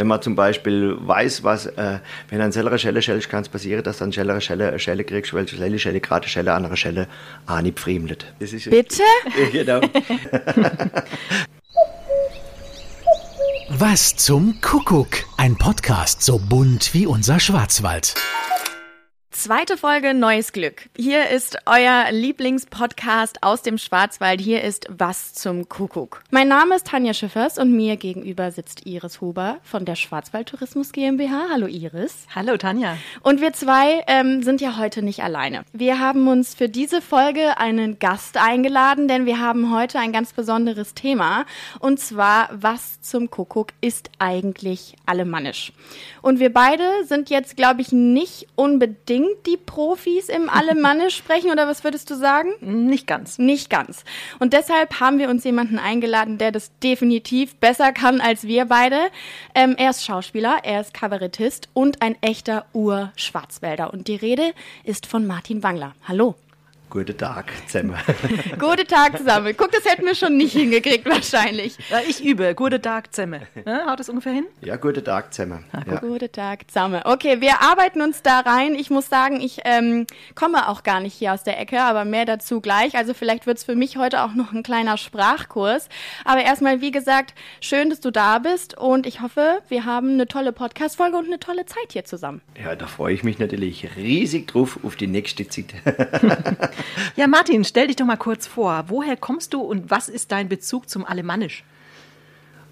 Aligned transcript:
wenn 0.00 0.06
man 0.06 0.22
zum 0.22 0.34
Beispiel 0.34 0.96
weiß, 0.98 1.44
was, 1.44 1.66
äh, 1.66 1.98
wenn 2.30 2.40
ein 2.40 2.52
Sellere 2.52 2.78
Schelle 2.78 3.02
schellst, 3.02 3.28
kann 3.28 3.42
es 3.42 3.50
passieren, 3.50 3.84
dass 3.84 3.98
dann 3.98 4.14
Schellere 4.14 4.40
Schelle 4.40 4.68
eine 4.68 4.78
Schelle 4.78 5.04
kriegst, 5.04 5.34
weil 5.34 5.46
Schelle, 5.46 5.78
Schelle, 5.78 6.00
gerade 6.00 6.26
Schelle, 6.26 6.54
andere 6.54 6.74
Schelle, 6.78 7.06
ah, 7.44 7.60
nicht 7.60 7.78
fremdet. 7.78 8.24
Bitte? 8.38 9.02
genau. 9.52 9.82
Was 13.68 14.16
zum 14.16 14.58
Kuckuck? 14.62 15.10
Ein 15.36 15.58
Podcast 15.58 16.22
so 16.22 16.38
bunt 16.38 16.94
wie 16.94 17.06
unser 17.06 17.38
Schwarzwald. 17.38 18.14
Zweite 19.42 19.78
Folge 19.78 20.12
Neues 20.12 20.52
Glück. 20.52 20.90
Hier 20.98 21.30
ist 21.30 21.56
euer 21.64 22.12
Lieblingspodcast 22.12 23.42
aus 23.42 23.62
dem 23.62 23.78
Schwarzwald. 23.78 24.38
Hier 24.38 24.62
ist 24.62 24.86
Was 24.90 25.32
zum 25.32 25.66
Kuckuck. 25.66 26.22
Mein 26.30 26.46
Name 26.46 26.76
ist 26.76 26.88
Tanja 26.88 27.14
Schiffers 27.14 27.56
und 27.56 27.74
mir 27.74 27.96
gegenüber 27.96 28.50
sitzt 28.50 28.84
Iris 28.84 29.22
Huber 29.22 29.56
von 29.62 29.86
der 29.86 29.94
Schwarzwald 29.94 30.50
Tourismus 30.50 30.92
GmbH. 30.92 31.46
Hallo 31.50 31.66
Iris. 31.66 32.26
Hallo 32.34 32.58
Tanja. 32.58 32.98
Und 33.22 33.40
wir 33.40 33.54
zwei 33.54 34.04
ähm, 34.08 34.42
sind 34.42 34.60
ja 34.60 34.76
heute 34.76 35.00
nicht 35.00 35.22
alleine. 35.22 35.64
Wir 35.72 35.98
haben 35.98 36.28
uns 36.28 36.54
für 36.54 36.68
diese 36.68 37.00
Folge 37.00 37.56
einen 37.56 37.98
Gast 37.98 38.36
eingeladen, 38.36 39.08
denn 39.08 39.24
wir 39.24 39.40
haben 39.40 39.74
heute 39.74 40.00
ein 40.00 40.12
ganz 40.12 40.34
besonderes 40.34 40.92
Thema. 40.92 41.46
Und 41.78 41.98
zwar, 41.98 42.50
was 42.52 43.00
zum 43.00 43.30
Kuckuck 43.30 43.68
ist 43.80 44.10
eigentlich 44.18 44.96
alemannisch? 45.06 45.72
Und 46.20 46.40
wir 46.40 46.52
beide 46.52 46.84
sind 47.06 47.30
jetzt, 47.30 47.56
glaube 47.56 47.80
ich, 47.80 47.90
nicht 47.90 48.46
unbedingt 48.54 49.29
die 49.46 49.56
Profis 49.56 50.28
im 50.28 50.48
Alemannisch 50.48 51.16
sprechen 51.16 51.50
oder 51.50 51.66
was 51.66 51.84
würdest 51.84 52.10
du 52.10 52.14
sagen? 52.14 52.50
Nicht 52.60 53.06
ganz. 53.06 53.38
Nicht 53.38 53.70
ganz. 53.70 54.04
Und 54.38 54.52
deshalb 54.52 55.00
haben 55.00 55.18
wir 55.18 55.28
uns 55.28 55.44
jemanden 55.44 55.78
eingeladen, 55.78 56.38
der 56.38 56.52
das 56.52 56.70
definitiv 56.80 57.56
besser 57.56 57.92
kann 57.92 58.20
als 58.20 58.44
wir 58.44 58.66
beide. 58.66 58.98
Ähm, 59.54 59.74
er 59.78 59.90
ist 59.90 60.04
Schauspieler, 60.04 60.58
er 60.62 60.80
ist 60.80 60.94
Kabarettist 60.94 61.68
und 61.72 62.02
ein 62.02 62.16
echter 62.20 62.66
Ur-Schwarzwälder. 62.72 63.92
Und 63.92 64.08
die 64.08 64.16
Rede 64.16 64.52
ist 64.84 65.06
von 65.06 65.26
Martin 65.26 65.62
Wangler. 65.62 65.94
Hallo. 66.06 66.34
Guten 66.90 67.16
Tag 67.16 67.52
zusammen. 67.68 67.94
Guten 68.58 68.86
Tag 68.88 69.16
zusammen. 69.16 69.54
Guck, 69.56 69.70
das 69.70 69.84
hätten 69.84 70.04
wir 70.04 70.16
schon 70.16 70.36
nicht 70.36 70.54
hingekriegt 70.54 71.08
wahrscheinlich. 71.08 71.78
Ja, 71.88 72.00
ich 72.00 72.24
übe. 72.24 72.52
Guten 72.56 72.82
Tag 72.82 73.14
zusammen. 73.14 73.42
Ja, 73.64 73.86
haut 73.88 74.00
das 74.00 74.08
ungefähr 74.08 74.32
hin? 74.32 74.46
Ja, 74.60 74.74
guten 74.74 75.04
Tag 75.04 75.32
zusammen. 75.32 75.66
Ja. 75.72 76.00
Guten 76.00 76.32
Tag 76.32 76.68
zusammen. 76.68 77.02
Okay, 77.04 77.40
wir 77.40 77.62
arbeiten 77.62 78.02
uns 78.02 78.22
da 78.22 78.40
rein. 78.40 78.74
Ich 78.74 78.90
muss 78.90 79.08
sagen, 79.08 79.40
ich 79.40 79.60
ähm, 79.66 80.04
komme 80.34 80.68
auch 80.68 80.82
gar 80.82 80.98
nicht 80.98 81.14
hier 81.14 81.32
aus 81.32 81.44
der 81.44 81.60
Ecke, 81.60 81.80
aber 81.80 82.04
mehr 82.04 82.24
dazu 82.24 82.60
gleich. 82.60 82.96
Also 82.96 83.14
vielleicht 83.14 83.46
wird's 83.46 83.62
für 83.62 83.76
mich 83.76 83.96
heute 83.96 84.24
auch 84.24 84.34
noch 84.34 84.52
ein 84.52 84.64
kleiner 84.64 84.96
Sprachkurs. 84.96 85.88
Aber 86.24 86.42
erstmal, 86.42 86.80
wie 86.80 86.90
gesagt, 86.90 87.34
schön, 87.60 87.90
dass 87.90 88.00
du 88.00 88.10
da 88.10 88.40
bist 88.40 88.76
und 88.76 89.06
ich 89.06 89.20
hoffe, 89.20 89.60
wir 89.68 89.84
haben 89.84 90.14
eine 90.14 90.26
tolle 90.26 90.50
Podcast-Folge 90.50 91.16
und 91.16 91.26
eine 91.26 91.38
tolle 91.38 91.66
Zeit 91.66 91.92
hier 91.92 92.04
zusammen. 92.04 92.40
Ja, 92.60 92.74
da 92.74 92.88
freue 92.88 93.14
ich 93.14 93.22
mich 93.22 93.38
natürlich 93.38 93.94
riesig 93.96 94.48
drauf 94.48 94.80
auf 94.82 94.96
die 94.96 95.06
nächste 95.06 95.46
Zeit. 95.46 95.72
Ja, 97.16 97.26
Martin, 97.26 97.64
stell 97.64 97.88
dich 97.88 97.96
doch 97.96 98.06
mal 98.06 98.16
kurz 98.16 98.46
vor. 98.46 98.84
Woher 98.88 99.16
kommst 99.16 99.54
du 99.54 99.60
und 99.60 99.90
was 99.90 100.08
ist 100.08 100.32
dein 100.32 100.48
Bezug 100.48 100.88
zum 100.88 101.04
Alemannisch? 101.04 101.64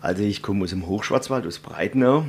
Also 0.01 0.23
ich 0.23 0.43
komme 0.43 0.65
aus 0.65 0.71
dem 0.71 0.87
Hochschwarzwald, 0.87 1.47
aus 1.47 1.59
Breitenau 1.59 2.25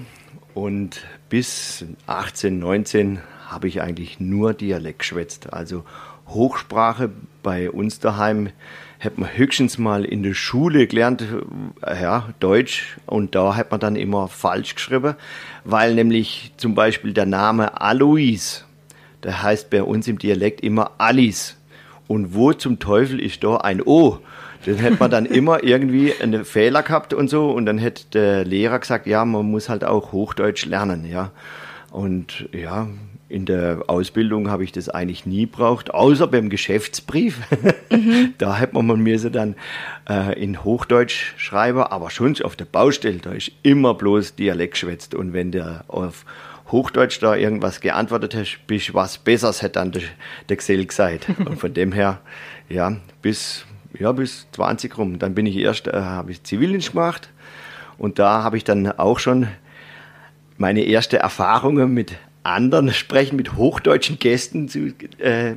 und 0.53 1.01
bis 1.29 1.85
18, 2.07 2.59
19 2.59 3.19
habe 3.47 3.67
ich 3.67 3.81
eigentlich 3.81 4.19
nur 4.19 4.53
Dialekt 4.53 4.99
geschwätzt. 4.99 5.53
Also 5.53 5.83
Hochsprache 6.27 7.11
bei 7.43 7.69
uns 7.69 7.99
daheim 7.99 8.49
hat 8.99 9.17
man 9.17 9.29
höchstens 9.35 9.77
mal 9.77 10.03
in 10.03 10.23
der 10.23 10.33
Schule 10.33 10.87
gelernt, 10.87 11.23
äh, 11.81 12.01
ja, 12.01 12.29
Deutsch, 12.39 12.97
und 13.05 13.33
da 13.33 13.55
hat 13.55 13.71
man 13.71 13.79
dann 13.79 13.95
immer 13.95 14.27
falsch 14.27 14.75
geschrieben, 14.75 15.15
weil 15.63 15.95
nämlich 15.95 16.51
zum 16.57 16.75
Beispiel 16.75 17.13
der 17.13 17.25
Name 17.25 17.79
Alois, 17.79 18.65
der 19.23 19.41
heißt 19.41 19.69
bei 19.69 19.83
uns 19.83 20.07
im 20.07 20.19
Dialekt 20.19 20.61
immer 20.61 20.91
Alice. 20.97 21.55
Und 22.09 22.33
wo 22.33 22.53
zum 22.53 22.79
Teufel 22.79 23.19
ist 23.19 23.43
da 23.43 23.57
ein 23.57 23.83
O? 23.83 24.17
Dann 24.65 24.77
hätte 24.77 24.97
man 24.99 25.11
dann 25.11 25.27
immer 25.27 25.63
irgendwie 25.63 26.11
einen 26.19 26.43
Fehler 26.43 26.81
gehabt 26.81 27.13
und 27.13 27.29
so. 27.29 27.51
Und 27.51 27.67
dann 27.67 27.77
hätte 27.77 28.05
der 28.11 28.45
Lehrer 28.45 28.79
gesagt, 28.79 29.05
ja, 29.05 29.23
man 29.25 29.45
muss 29.45 29.69
halt 29.69 29.83
auch 29.83 30.11
Hochdeutsch 30.11 30.65
lernen, 30.65 31.05
ja. 31.05 31.29
Und 31.91 32.49
ja, 32.51 32.87
in 33.29 33.45
der 33.45 33.83
Ausbildung 33.85 34.49
habe 34.49 34.63
ich 34.63 34.71
das 34.71 34.89
eigentlich 34.89 35.27
nie 35.27 35.45
braucht, 35.45 35.93
außer 35.93 36.25
beim 36.25 36.49
Geschäftsbrief. 36.49 37.37
Mhm. 37.91 38.35
da 38.37 38.55
hätte 38.55 38.79
man 38.79 39.01
mir 39.01 39.17
sie 39.17 39.31
dann 39.31 39.55
äh, 40.07 40.39
in 40.39 40.63
Hochdeutsch 40.63 41.33
schreiben, 41.37 41.81
aber 41.81 42.11
schon 42.11 42.39
auf 42.43 42.55
der 42.55 42.65
Baustelle, 42.65 43.17
da 43.17 43.31
ist 43.31 43.51
immer 43.63 43.95
bloß 43.95 44.35
Dialekt 44.35 44.73
geschwätzt. 44.73 45.15
Und 45.15 45.33
wenn 45.33 45.51
der 45.51 45.85
auf 45.87 46.23
Hochdeutsch 46.71 47.21
da 47.21 47.35
irgendwas 47.35 47.81
geantwortet 47.81 48.35
hast, 48.35 48.59
bist 48.67 48.93
was 48.93 49.17
Besseres, 49.17 49.61
hätte 49.61 49.79
dann 49.79 49.91
der, 49.91 50.03
der 50.49 50.57
Gesell 50.57 50.85
gesagt. 50.85 51.27
Und 51.45 51.59
von 51.59 51.73
dem 51.73 51.91
her, 51.91 52.21
ja, 52.69 52.95
bis, 53.21 53.65
ja, 53.97 54.11
bis 54.11 54.47
20 54.51 54.97
rum. 54.97 55.19
Dann 55.19 55.35
bin 55.35 55.45
ich 55.45 55.55
erst, 55.57 55.87
äh, 55.87 55.93
habe 55.93 56.31
ich 56.31 56.43
Zivildienst 56.43 56.91
gemacht 56.91 57.29
und 57.99 58.17
da 58.17 58.43
habe 58.43 58.57
ich 58.57 58.63
dann 58.63 58.91
auch 58.97 59.19
schon 59.19 59.47
meine 60.57 60.83
erste 60.83 61.19
Erfahrungen 61.19 61.93
mit 61.93 62.15
anderen 62.43 62.93
Sprechen, 62.93 63.35
mit 63.35 63.55
hochdeutschen 63.55 64.19
Gästen 64.19 64.69
zu, 64.69 64.93
äh, 65.19 65.55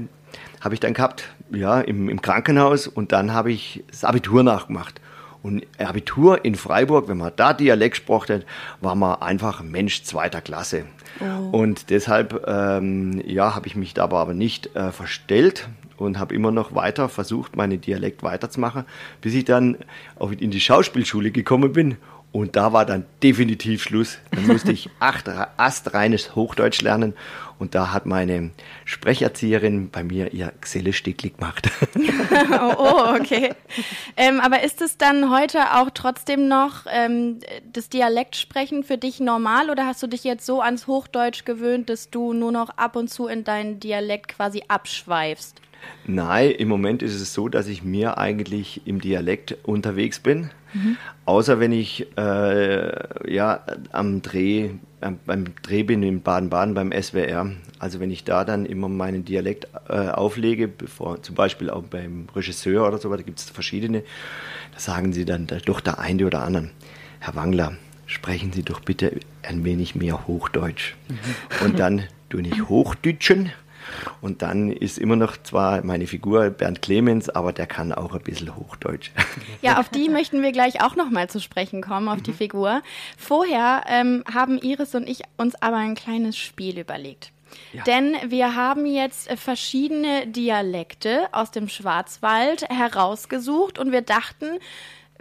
habe 0.61 0.75
ich 0.75 0.81
dann 0.81 0.93
gehabt, 0.93 1.29
ja, 1.53 1.81
im, 1.81 2.09
im 2.09 2.21
Krankenhaus 2.21 2.89
und 2.89 3.13
dann 3.13 3.33
habe 3.33 3.53
ich 3.53 3.85
das 3.91 4.05
Abitur 4.05 4.43
nachgemacht. 4.43 5.01
Und 5.43 5.67
Abitur 5.79 6.45
in 6.45 6.55
Freiburg, 6.55 7.09
wenn 7.09 7.19
man 7.19 7.33
da 7.35 7.53
Dialekt 7.53 7.97
gesprochen 7.97 8.37
hat, 8.37 8.47
war 8.81 8.95
man 8.95 9.21
einfach 9.21 9.63
Mensch 9.63 10.05
zweiter 10.05 10.41
Klasse. 10.41 10.85
Oh. 11.21 11.59
Und 11.59 11.91
deshalb 11.91 12.45
ähm, 12.47 13.23
ja, 13.27 13.55
habe 13.55 13.67
ich 13.67 13.77
mich 13.77 13.95
da 13.95 14.05
aber 14.05 14.35
nicht 14.35 14.75
äh, 14.77 14.93
verstellt 14.93 15.69
und 15.97 16.19
habe 16.19 16.35
immer 16.35 16.51
noch 16.51 16.75
weiter 16.75 17.09
versucht, 17.09 17.57
meinen 17.57 17.81
Dialekt 17.81 18.23
weiterzumachen, 18.23 18.85
bis 19.21 19.35
ich 19.35 19.45
dann 19.45 19.79
auch 20.19 20.31
in 20.33 20.51
die 20.51 20.61
Schauspielschule 20.61 21.31
gekommen 21.31 21.73
bin 21.73 21.97
und 22.33 22.57
da 22.57 22.73
war 22.73 22.87
dann 22.87 23.05
definitiv 23.23 23.83
Schluss. 23.83 24.19
Dann 24.31 24.47
musste 24.47 24.73
ich 24.73 24.89
acht 25.01 25.29
astreines 25.29 26.35
Hochdeutsch 26.35 26.81
lernen. 26.81 27.15
Und 27.59 27.77
da 27.77 27.93
hat 27.93 28.07
meine 28.07 28.51
Sprecherzieherin 28.87 29.91
bei 29.91 30.03
mir 30.03 30.33
ihr 30.33 30.53
Geselle-Stickli 30.61 31.31
gemacht. 31.31 31.71
oh, 32.51 32.75
oh, 32.77 33.15
okay. 33.21 33.51
Ähm, 34.17 34.41
aber 34.41 34.65
ist 34.65 34.81
es 34.81 34.97
dann 34.97 35.31
heute 35.31 35.77
auch 35.77 35.91
trotzdem 35.91 36.49
noch 36.49 36.87
ähm, 36.91 37.39
das 37.71 37.89
Dialektsprechen 37.89 38.83
für 38.83 38.99
dich 38.99 39.21
normal 39.21 39.71
oder 39.71 39.87
hast 39.87 40.03
du 40.03 40.09
dich 40.09 40.25
jetzt 40.25 40.45
so 40.45 40.61
ans 40.61 40.87
Hochdeutsch 40.89 41.45
gewöhnt, 41.45 41.89
dass 41.89 42.11
du 42.11 42.33
nur 42.33 42.51
noch 42.51 42.71
ab 42.71 42.97
und 42.97 43.11
zu 43.11 43.29
in 43.29 43.45
deinen 43.45 43.79
Dialekt 43.79 44.35
quasi 44.35 44.65
abschweifst? 44.67 45.61
Nein, 46.05 46.51
im 46.53 46.69
Moment 46.69 47.03
ist 47.03 47.15
es 47.15 47.33
so, 47.33 47.49
dass 47.49 47.69
ich 47.69 47.83
mir 47.85 48.19
eigentlich 48.19 48.87
im 48.87 49.01
Dialekt 49.01 49.57
unterwegs 49.63 50.19
bin. 50.19 50.51
Mhm. 50.73 50.97
Außer 51.25 51.61
wenn 51.61 51.73
ich 51.73 52.07
äh, 52.17 53.33
ja, 53.33 53.61
am 53.93 54.23
Dreh, 54.23 54.71
äh, 55.01 55.11
beim 55.27 55.55
Dreh 55.63 55.83
bin 55.83 56.03
in 56.03 56.23
Baden-Baden 56.23 56.75
beim 56.75 56.93
SWR. 56.93 57.53
Also 57.79 58.01
wenn 58.01 58.11
ich 58.11 58.25
da 58.25 58.45
dann 58.45 58.67
immer 58.67 58.89
meinen 58.89 59.25
Dialekt 59.25 59.69
äh, 59.89 60.09
auflege, 60.09 60.69
bevor, 60.69 61.23
zum 61.23 61.35
Beispiel 61.35 61.71
auch 61.71 61.83
beim 61.83 62.29
Regisseur 62.35 62.87
oder 62.87 62.99
so, 62.99 63.11
da 63.15 63.23
gibt 63.23 63.39
es 63.39 63.51
verschiedene, 63.51 64.03
da 64.73 64.81
sagen 64.81 65.13
sie 65.13 65.25
dann 65.25 65.47
doch 65.65 65.81
der 65.81 65.99
eine 65.99 66.27
oder 66.27 66.43
andere, 66.43 66.71
Herr 67.21 67.35
Wangler, 67.35 67.77
sprechen 68.07 68.53
Sie 68.53 68.63
doch 68.63 68.81
bitte 68.81 69.21
ein 69.43 69.65
wenig 69.65 69.95
mehr 69.95 70.27
Hochdeutsch. 70.27 70.95
Mhm. 71.09 71.67
Und 71.67 71.79
dann 71.79 72.03
tue 72.29 72.43
ich 72.43 72.69
Hochdütschen 72.69 73.53
und 74.21 74.43
dann 74.43 74.71
ist 74.71 74.99
immer 74.99 75.17
noch 75.17 75.37
zwar 75.43 75.85
meine 75.85 76.07
Figur 76.07 76.51
Bernd 76.51 76.83
Clemens, 76.83 77.29
aber 77.29 77.53
der 77.53 77.67
kann 77.67 77.93
auch 77.93 78.15
ein 78.15 78.23
bisschen 78.23 78.55
Hochdeutsch. 78.55 79.11
Ja, 79.61 79.79
auf 79.79 79.89
die 79.89 80.09
möchten 80.09 80.43
wir 80.43 80.53
gleich 80.53 80.83
auch 80.83 80.97
nochmal 80.97 81.29
zu 81.31 81.41
sprechen 81.41 81.83
kommen, 81.83 82.09
auf 82.09 82.19
mhm. 82.19 82.23
die 82.25 82.33
Figur. 82.33 82.83
Vorher 83.17 83.85
ähm, 83.89 84.25
haben 84.33 84.59
Iris 84.59 84.95
und 84.95 85.09
ich 85.09 85.23
uns 85.37 85.55
aber 85.61 85.77
ein 85.77 85.95
kleines 85.95 86.37
Spiel 86.37 86.79
überlegt. 86.79 87.33
Ja. 87.73 87.83
Denn 87.85 88.17
wir 88.27 88.55
haben 88.55 88.87
jetzt 88.87 89.31
verschiedene 89.33 90.27
Dialekte 90.27 91.29
aus 91.33 91.51
dem 91.51 91.69
Schwarzwald 91.69 92.69
herausgesucht 92.69 93.79
und 93.79 93.93
wir 93.93 94.03
dachten, 94.03 94.59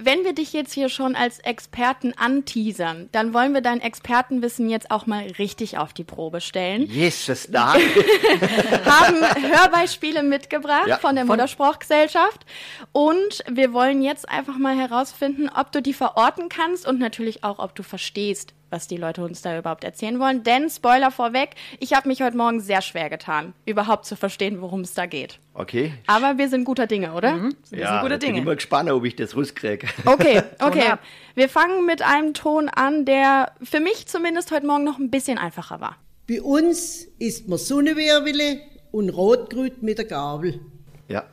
wenn 0.06 0.24
wir 0.24 0.33
dich 0.33 0.53
jetzt 0.53 0.74
hier 0.74 0.89
schon 0.89 1.15
als 1.15 1.39
Experten 1.39 2.13
anteasern, 2.18 3.09
dann 3.12 3.33
wollen 3.33 3.53
wir 3.53 3.62
dein 3.62 3.81
Expertenwissen 3.81 4.69
jetzt 4.69 4.92
auch 4.92 5.06
mal 5.06 5.27
richtig 5.38 5.77
auf 5.77 5.94
die 5.94 6.03
Probe 6.03 6.42
stellen. 6.42 6.83
Jesus, 6.88 7.48
da. 7.50 7.74
haben 8.86 9.24
Hörbeispiele 9.42 10.24
mitgebracht 10.24 10.88
ja, 10.88 10.98
von 10.98 11.15
der 11.15 11.25
Muttersprachgesellschaft 11.25 12.45
und 12.92 13.44
wir 13.50 13.74
wollen 13.74 14.01
jetzt 14.01 14.27
einfach 14.27 14.57
mal 14.57 14.77
herausfinden, 14.77 15.50
ob 15.50 15.71
du 15.71 15.81
die 15.81 15.94
verorten 15.94 16.50
kannst 16.50 16.88
und 16.88 17.00
natürlich 17.00 17.44
auch, 17.44 17.59
ob 17.59 17.75
du 17.75 17.83
verstehst, 17.83 18.53
was 18.71 18.88
die 18.88 18.97
Leute 18.97 19.23
uns 19.23 19.41
da 19.41 19.57
überhaupt 19.57 19.83
erzählen 19.83 20.19
wollen. 20.19 20.44
Denn, 20.44 20.69
Spoiler 20.69 21.12
vorweg, 21.12 21.51
ich 21.79 21.94
habe 21.94 22.07
mich 22.07 22.21
heute 22.21 22.38
Morgen 22.38 22.59
sehr 22.59 22.81
schwer 22.81 23.09
getan, 23.09 23.53
überhaupt 23.65 24.06
zu 24.06 24.15
verstehen, 24.15 24.62
worum 24.62 24.81
es 24.81 24.94
da 24.94 25.06
geht. 25.06 25.39
Okay. 25.53 25.94
Aber 26.07 26.38
wir 26.38 26.50
sind 26.50 26.63
guter 26.63 26.88
Dinge, 26.88 27.13
oder? 27.13 27.33
Mhm, 27.33 27.56
wir 27.69 27.79
ja, 27.79 27.94
sind 27.94 28.01
gute 28.01 28.18
Dinge. 28.18 28.31
Ich 28.31 28.38
bin 28.38 28.44
immer 28.44 28.56
gespannt, 28.56 28.89
ob 28.89 29.06
ich 29.06 29.15
das 29.15 29.35
rauskriege. 29.35 29.88
Okay, 30.06 30.41
okay. 30.59 30.94
wir 31.35 31.50
fangen 31.50 31.85
mit 31.85 32.01
einem 32.01 32.33
Ton 32.33 32.69
an, 32.69 33.06
der 33.06 33.51
für 33.62 33.79
mich 33.79 34.07
zumindest 34.07 34.51
heute 34.51 34.65
Morgen 34.65 34.83
noch 34.83 34.97
ein 34.97 35.12
bisschen 35.12 35.38
einfacher 35.38 35.81
war. 35.81 35.97
Bei 36.27 36.41
uns 36.41 37.07
isst 37.19 37.50
man 37.50 37.59
Sonnenwirwele 37.59 38.62
und 38.91 39.09
Rotgrüt 39.09 39.83
mit 39.83 39.97
der 39.97 40.06
Gabel. 40.06 40.62
Ja. 41.07 41.25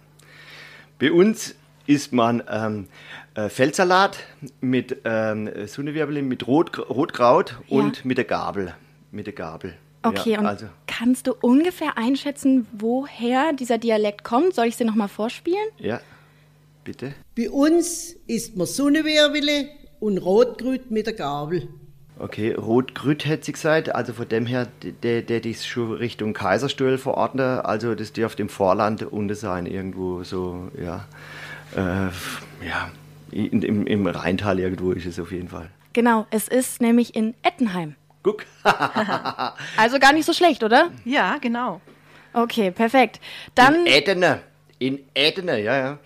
Bei 0.98 1.12
uns 1.12 1.54
isst 1.88 2.12
man 2.12 2.42
ähm, 2.50 2.86
äh, 3.34 3.48
Feldsalat 3.48 4.18
mit 4.60 4.98
ähm, 5.04 5.50
Sonnenwirbel, 5.66 6.22
mit 6.22 6.46
Rot, 6.46 6.78
Rotkraut 6.78 7.56
ja. 7.66 7.78
und 7.78 8.04
mit 8.04 8.18
der 8.18 8.24
Gabel. 8.24 8.74
Mit 9.10 9.26
der 9.26 9.32
Gabel. 9.32 9.74
Okay, 10.02 10.32
ja, 10.32 10.40
und 10.40 10.46
also. 10.46 10.66
kannst 10.86 11.26
du 11.26 11.34
ungefähr 11.40 11.96
einschätzen, 11.96 12.66
woher 12.72 13.52
dieser 13.52 13.78
Dialekt 13.78 14.22
kommt? 14.22 14.54
Soll 14.54 14.66
ich 14.66 14.76
sie 14.76 14.84
nochmal 14.84 15.08
vorspielen? 15.08 15.66
Ja, 15.78 16.00
bitte. 16.84 17.14
Bei 17.36 17.50
uns 17.50 18.14
isst 18.26 18.56
man 18.56 18.66
Sonnenwirbel 18.66 19.68
und 19.98 20.18
Rotgrüt 20.18 20.90
mit 20.90 21.06
der 21.06 21.14
Gabel. 21.14 21.68
Okay, 22.20 22.52
Rotgrüt 22.52 23.24
hätte 23.26 23.46
sie 23.46 23.52
gesagt, 23.52 23.94
also 23.94 24.12
von 24.12 24.28
dem 24.28 24.44
her, 24.44 24.66
der, 25.02 25.22
der 25.22 25.44
ist 25.44 25.66
schon 25.66 25.92
Richtung 25.92 26.32
Kaiserstuhl 26.32 26.98
verordnet, 26.98 27.64
also 27.64 27.94
das 27.94 28.12
dürfte 28.12 28.42
im 28.42 28.48
Vorland 28.48 29.04
unten 29.04 29.36
sein, 29.36 29.66
irgendwo 29.66 30.24
so, 30.24 30.68
ja, 30.80 31.06
äh, 31.76 32.08
ja, 32.66 32.90
in, 33.30 33.62
im, 33.62 33.86
im 33.86 34.06
Rheintal 34.06 34.58
irgendwo 34.58 34.92
ist 34.92 35.06
es 35.06 35.18
auf 35.18 35.32
jeden 35.32 35.48
Fall. 35.48 35.70
Genau, 35.92 36.26
es 36.30 36.48
ist 36.48 36.80
nämlich 36.80 37.14
in 37.14 37.34
Ettenheim. 37.42 37.94
Guck. 38.22 38.44
also 39.76 39.98
gar 39.98 40.12
nicht 40.12 40.26
so 40.26 40.32
schlecht, 40.32 40.62
oder? 40.62 40.90
Ja, 41.04 41.38
genau. 41.40 41.80
Okay, 42.32 42.70
perfekt. 42.70 43.20
Dann. 43.54 43.86
In 43.86 43.86
Ettene. 43.86 44.40
In 44.78 45.00
Ettene, 45.14 45.60
ja, 45.60 45.76
ja. 45.76 45.98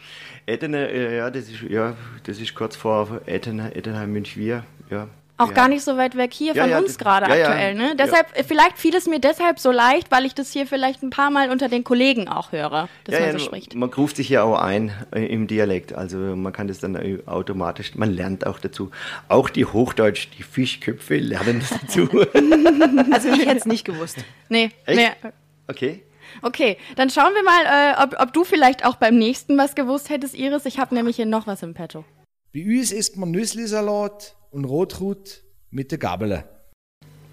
Ettene, 0.47 1.14
ja, 1.17 1.31
das 1.31 1.49
ist, 1.49 1.62
ja, 1.62 1.97
das 2.25 2.41
ist 2.41 2.55
kurz 2.55 2.75
vor 2.75 3.20
Ettene, 3.26 3.75
Ettenheim, 3.75 4.12
Münchwier, 4.12 4.64
ja. 4.91 5.09
Auch 5.43 5.49
ja. 5.49 5.55
gar 5.55 5.69
nicht 5.69 5.83
so 5.83 5.97
weit 5.97 6.17
weg 6.17 6.33
hier 6.33 6.55
ja, 6.55 6.62
von 6.62 6.71
ja, 6.71 6.79
uns 6.79 6.99
gerade 6.99 7.27
aktuell. 7.27 7.75
Ne? 7.75 7.97
Deshalb, 7.99 8.27
vielleicht 8.47 8.79
fiel 8.79 8.94
es 8.94 9.06
mir 9.06 9.19
deshalb 9.19 9.59
so 9.59 9.73
leicht, 9.73 10.11
weil 10.11 10.25
ich 10.25 10.35
das 10.35 10.53
hier 10.53 10.67
vielleicht 10.69 11.03
ein 11.03 11.11
paar 11.11 11.31
Mal 11.31 11.50
unter 11.50 11.69
den 11.69 11.83
Kollegen 11.83 12.29
auch 12.29 12.53
höre, 12.53 12.89
dass 13.05 13.21
man 13.21 13.33
so 13.33 13.39
spricht. 13.41 13.75
Man 13.75 13.93
ruft 13.93 14.17
sich 14.17 14.29
ja 14.29 14.44
auch 14.44 14.61
ein 14.61 14.93
äh, 15.12 15.27
im 15.27 15.49
Dialekt. 15.49 15.94
Also 15.94 16.17
man 16.17 16.53
kann 16.53 16.69
das 16.69 16.79
dann 16.79 16.97
automatisch, 17.27 17.94
man 17.97 18.12
lernt 18.12 18.47
auch 18.47 18.61
dazu. 18.61 18.93
Auch 19.29 19.50
die 19.50 19.65
Hochdeutsch, 19.65 20.29
die 20.39 20.44
Fischköpfe 20.44 21.17
lernen 21.17 21.62
dazu. 21.83 22.09
also 23.11 23.29
ich 23.29 23.47
hätte 23.47 23.56
es 23.56 23.67
nicht 23.67 23.85
gewusst. 23.85 24.19
Nee, 24.49 24.71
Echt? 24.87 24.99
nee. 24.99 25.31
Okay. 25.67 26.03
Okay, 26.41 26.79
dann 26.97 27.11
schauen 27.11 27.33
wir 27.35 27.43
mal, 27.43 27.65
äh, 27.67 28.03
ob, 28.03 28.21
ob 28.21 28.33
du 28.33 28.45
vielleicht 28.45 28.87
auch 28.87 28.97
beim 28.97 29.19
nächsten 29.19 29.59
was 29.59 29.75
gewusst 29.75 30.09
hättest, 30.09 30.35
Iris. 30.35 30.65
Ich 30.65 30.79
habe 30.79 30.95
nämlich 30.95 31.17
hier 31.17 31.27
noch 31.27 31.47
was 31.47 31.62
im 31.62 31.75
Petto. 31.75 32.05
Bei 32.54 32.66
uns 32.66 32.93
isst 32.93 33.16
man 33.16 33.31
Nüsslisalat 33.31 34.37
und 34.50 34.66
Rotkraut 34.66 35.40
mit 35.70 35.90
der 35.90 35.96
Gabel. 35.96 36.44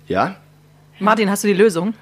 Ja. 0.07 0.37
Martin, 0.99 1.29
hast 1.29 1.43
du 1.43 1.49
die 1.49 1.53
Lösung? 1.53 1.93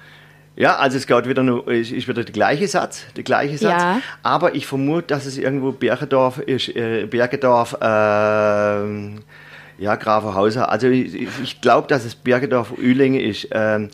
Ja, 0.54 0.76
also 0.76 0.98
es 0.98 1.06
geht 1.08 1.28
wieder 1.28 1.42
nur, 1.42 1.66
ist, 1.66 1.90
ist 1.90 2.06
wieder 2.06 2.22
der 2.22 2.32
gleiche 2.32 2.68
Satz, 2.68 3.02
der 3.16 3.24
gleiche 3.24 3.58
Satz. 3.58 3.82
Ja. 3.82 4.00
Aber 4.22 4.54
ich 4.54 4.68
vermute, 4.68 5.08
dass 5.08 5.26
es 5.26 5.36
irgendwo 5.36 5.72
Bergedorf 5.72 6.38
ist, 6.38 6.68
äh, 6.76 7.06
Bergedorf, 7.06 7.76
äh, 7.80 7.84
ja, 9.82 9.96
Grafenhauser. 9.96 10.70
Also 10.70 10.86
ich, 10.86 11.28
ich 11.42 11.60
glaube, 11.60 11.88
dass 11.88 12.04
es 12.04 12.14
Bergedorf 12.14 12.72
Ülinge 12.78 13.20
ist. 13.20 13.48
Ähm. 13.50 13.90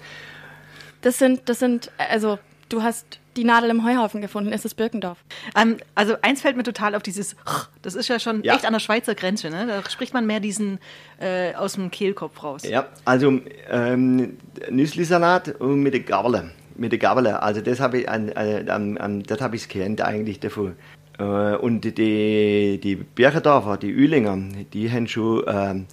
Das 1.00 1.18
sind, 1.18 1.48
das 1.48 1.60
sind, 1.60 1.90
also 1.96 2.38
du 2.68 2.82
hast 2.82 3.18
die 3.36 3.44
Nadel 3.44 3.70
im 3.70 3.84
Heuhaufen 3.84 4.20
gefunden, 4.20 4.52
ist 4.52 4.64
es 4.64 4.74
Birkendorf. 4.74 5.18
Ähm, 5.56 5.78
also 5.94 6.14
eins 6.22 6.40
fällt 6.40 6.56
mir 6.56 6.62
total 6.62 6.94
auf 6.94 7.02
dieses, 7.02 7.36
das 7.82 7.94
ist 7.94 8.08
ja 8.08 8.18
schon 8.18 8.42
ja. 8.42 8.54
echt 8.54 8.64
an 8.64 8.72
der 8.72 8.80
Schweizer 8.80 9.14
Grenze, 9.14 9.50
ne? 9.50 9.66
da 9.66 9.88
spricht 9.90 10.14
man 10.14 10.26
mehr 10.26 10.40
diesen 10.40 10.78
äh, 11.20 11.54
aus 11.54 11.74
dem 11.74 11.90
Kehlkopf 11.90 12.42
raus. 12.42 12.62
Ja, 12.68 12.86
also 13.04 13.40
ähm, 13.70 14.36
Nüsslisalat 14.70 15.60
mit 15.60 15.94
der 15.94 16.00
Gabel, 16.00 16.50
mit 16.76 16.92
der 16.92 16.98
Gabel, 16.98 17.26
also 17.26 17.60
das 17.60 17.80
habe 17.80 18.00
ich, 18.00 18.08
an, 18.08 18.32
an, 18.32 18.98
an, 18.98 19.22
das 19.24 19.40
habe 19.40 19.56
ich 19.56 19.68
kennt 19.68 20.00
eigentlich 20.00 20.40
davon. 20.40 20.76
Äh, 21.18 21.22
und 21.56 21.82
die, 21.82 22.80
die 22.80 22.96
Birkendorfer, 22.96 23.76
die 23.76 23.90
Ülinger, 23.90 24.38
die 24.72 24.90
haben 24.90 25.06
schon 25.06 25.42
ähm, 25.46 25.86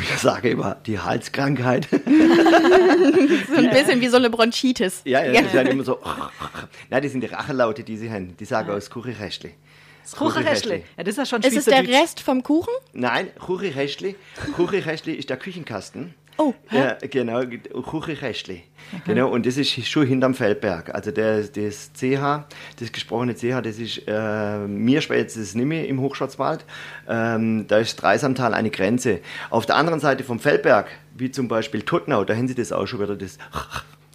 ich 0.00 0.18
sage 0.18 0.50
immer, 0.50 0.76
die 0.86 0.98
Halskrankheit. 0.98 1.88
so 1.90 1.96
ein 1.96 3.70
bisschen 3.70 4.00
wie 4.00 4.08
so 4.08 4.16
eine 4.16 4.30
Bronchitis. 4.30 5.02
Ja, 5.04 5.24
ja, 5.24 5.40
das 5.42 5.52
ist 5.52 5.56
halt 5.56 5.68
immer 5.68 5.84
so. 5.84 5.98
Nein, 6.90 7.02
das 7.02 7.12
sind 7.12 7.20
die 7.20 7.26
Rachenlaute, 7.26 7.84
die 7.84 7.96
sie 7.96 8.10
haben. 8.10 8.36
Die 8.36 8.44
sagen 8.44 8.70
aus 8.70 8.90
Kuchenrestli. 8.90 9.54
Das 10.02 10.16
Kuchenrestli. 10.16 10.84
Ja, 10.96 11.04
das 11.04 11.12
ist 11.12 11.18
ja 11.18 11.26
schon 11.26 11.42
Ist 11.42 11.56
es 11.56 11.64
der 11.64 11.86
Rest 11.86 12.20
vom 12.20 12.42
Kuchen? 12.42 12.72
Nein, 12.92 13.34
Kuchenrestli. 13.38 14.16
Kuchenrestli 14.54 15.14
ist 15.14 15.30
der 15.30 15.38
Küchenkasten. 15.38 16.14
Oh, 16.36 16.52
hä? 16.68 16.78
ja, 16.78 16.96
genau, 17.08 17.42
Kuchenrestli. 17.82 18.64
Okay. 18.92 19.02
Genau, 19.06 19.28
und 19.28 19.46
das 19.46 19.56
ist 19.56 19.88
schon 19.88 20.06
hinterm 20.06 20.34
Feldberg. 20.34 20.94
Also 20.94 21.10
der, 21.10 21.42
das 21.42 21.92
CH, 21.92 22.44
das 22.78 22.92
gesprochene 22.92 23.34
CH, 23.34 23.60
das 23.62 23.78
ist, 23.78 24.02
äh, 24.06 24.58
mir 24.66 25.00
später 25.00 25.38
das 25.38 25.54
nicht 25.54 25.66
mehr 25.66 25.86
im 25.86 26.00
Hochschwarzwald. 26.00 26.64
Ähm, 27.08 27.66
da 27.68 27.78
ist 27.78 27.96
Dreisamtal 27.96 28.52
eine 28.54 28.70
Grenze. 28.70 29.20
Auf 29.50 29.66
der 29.66 29.76
anderen 29.76 30.00
Seite 30.00 30.24
vom 30.24 30.40
Feldberg, 30.40 30.88
wie 31.14 31.30
zum 31.30 31.48
Beispiel 31.48 31.82
Tottenau, 31.82 32.24
da 32.24 32.34
haben 32.34 32.48
sie 32.48 32.54
das 32.54 32.72
auch 32.72 32.86
schon 32.86 33.00
wieder, 33.00 33.16
das 33.16 33.38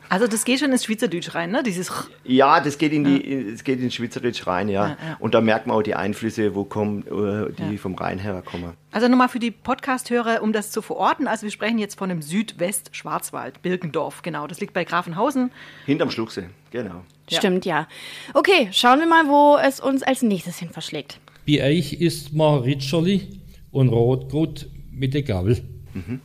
also 0.10 0.26
das 0.26 0.44
geht 0.44 0.60
schon 0.60 0.72
ins 0.72 0.86
Schweizerdeutsch 0.86 1.36
rein, 1.36 1.52
ne? 1.52 1.62
Dieses 1.62 1.92
ja, 2.24 2.60
das 2.60 2.80
geht 2.80 2.92
in 2.92 3.04
die, 3.04 3.32
es 3.54 3.64
geht 3.64 3.80
ins 3.80 3.94
Schweizerdeutsch 3.94 4.48
rein, 4.48 4.68
ja. 4.68 4.88
ja, 4.88 4.98
ja. 5.08 5.18
Und 5.20 5.36
da 5.36 5.42
merkt 5.42 5.68
man 5.68 5.78
auch 5.78 5.84
die 5.84 5.94
Einflüsse, 5.94 6.56
wo 6.56 6.64
kommen, 6.64 7.04
äh, 7.04 7.54
die 7.54 7.74
ja. 7.74 7.78
vom 7.78 7.94
Rhein 7.94 8.18
herkommen. 8.18 8.74
Also 8.92 9.08
nochmal 9.08 9.30
für 9.30 9.38
die 9.38 9.52
Podcast-Hörer, 9.52 10.42
um 10.42 10.52
das 10.52 10.72
zu 10.72 10.82
verorten. 10.82 11.28
Also 11.28 11.44
wir 11.44 11.52
sprechen 11.52 11.78
jetzt 11.78 11.98
von 11.98 12.10
dem 12.10 12.24
Südwest-Schwarzwald, 12.24 13.62
Birkendorf, 13.62 14.24
genau. 14.24 14.48
Das 14.48 14.60
liegt 14.60 14.74
bei 14.74 14.84
Grafenhausen. 14.84 15.52
Hinterm 15.86 16.10
Schluchsee, 16.10 16.48
genau. 16.72 17.04
Stimmt, 17.32 17.66
ja. 17.66 17.88
Okay, 18.34 18.70
schauen 18.72 19.00
wir 19.00 19.08
mal, 19.08 19.28
wo 19.28 19.58
es 19.58 19.80
uns 19.80 20.02
als 20.02 20.24
nächstes 20.24 20.58
hin 20.58 20.70
verschlägt. 20.70 21.20
Bei 21.48 21.64
euch 21.64 21.94
ist 21.94 22.34
man 22.34 22.62
Ritscherli 22.62 23.28
und 23.72 23.90
Rotgut 23.90 24.68
mit 24.92 25.14
der 25.14 25.22
Gabel. 25.22 25.62
Mhm. 25.94 26.20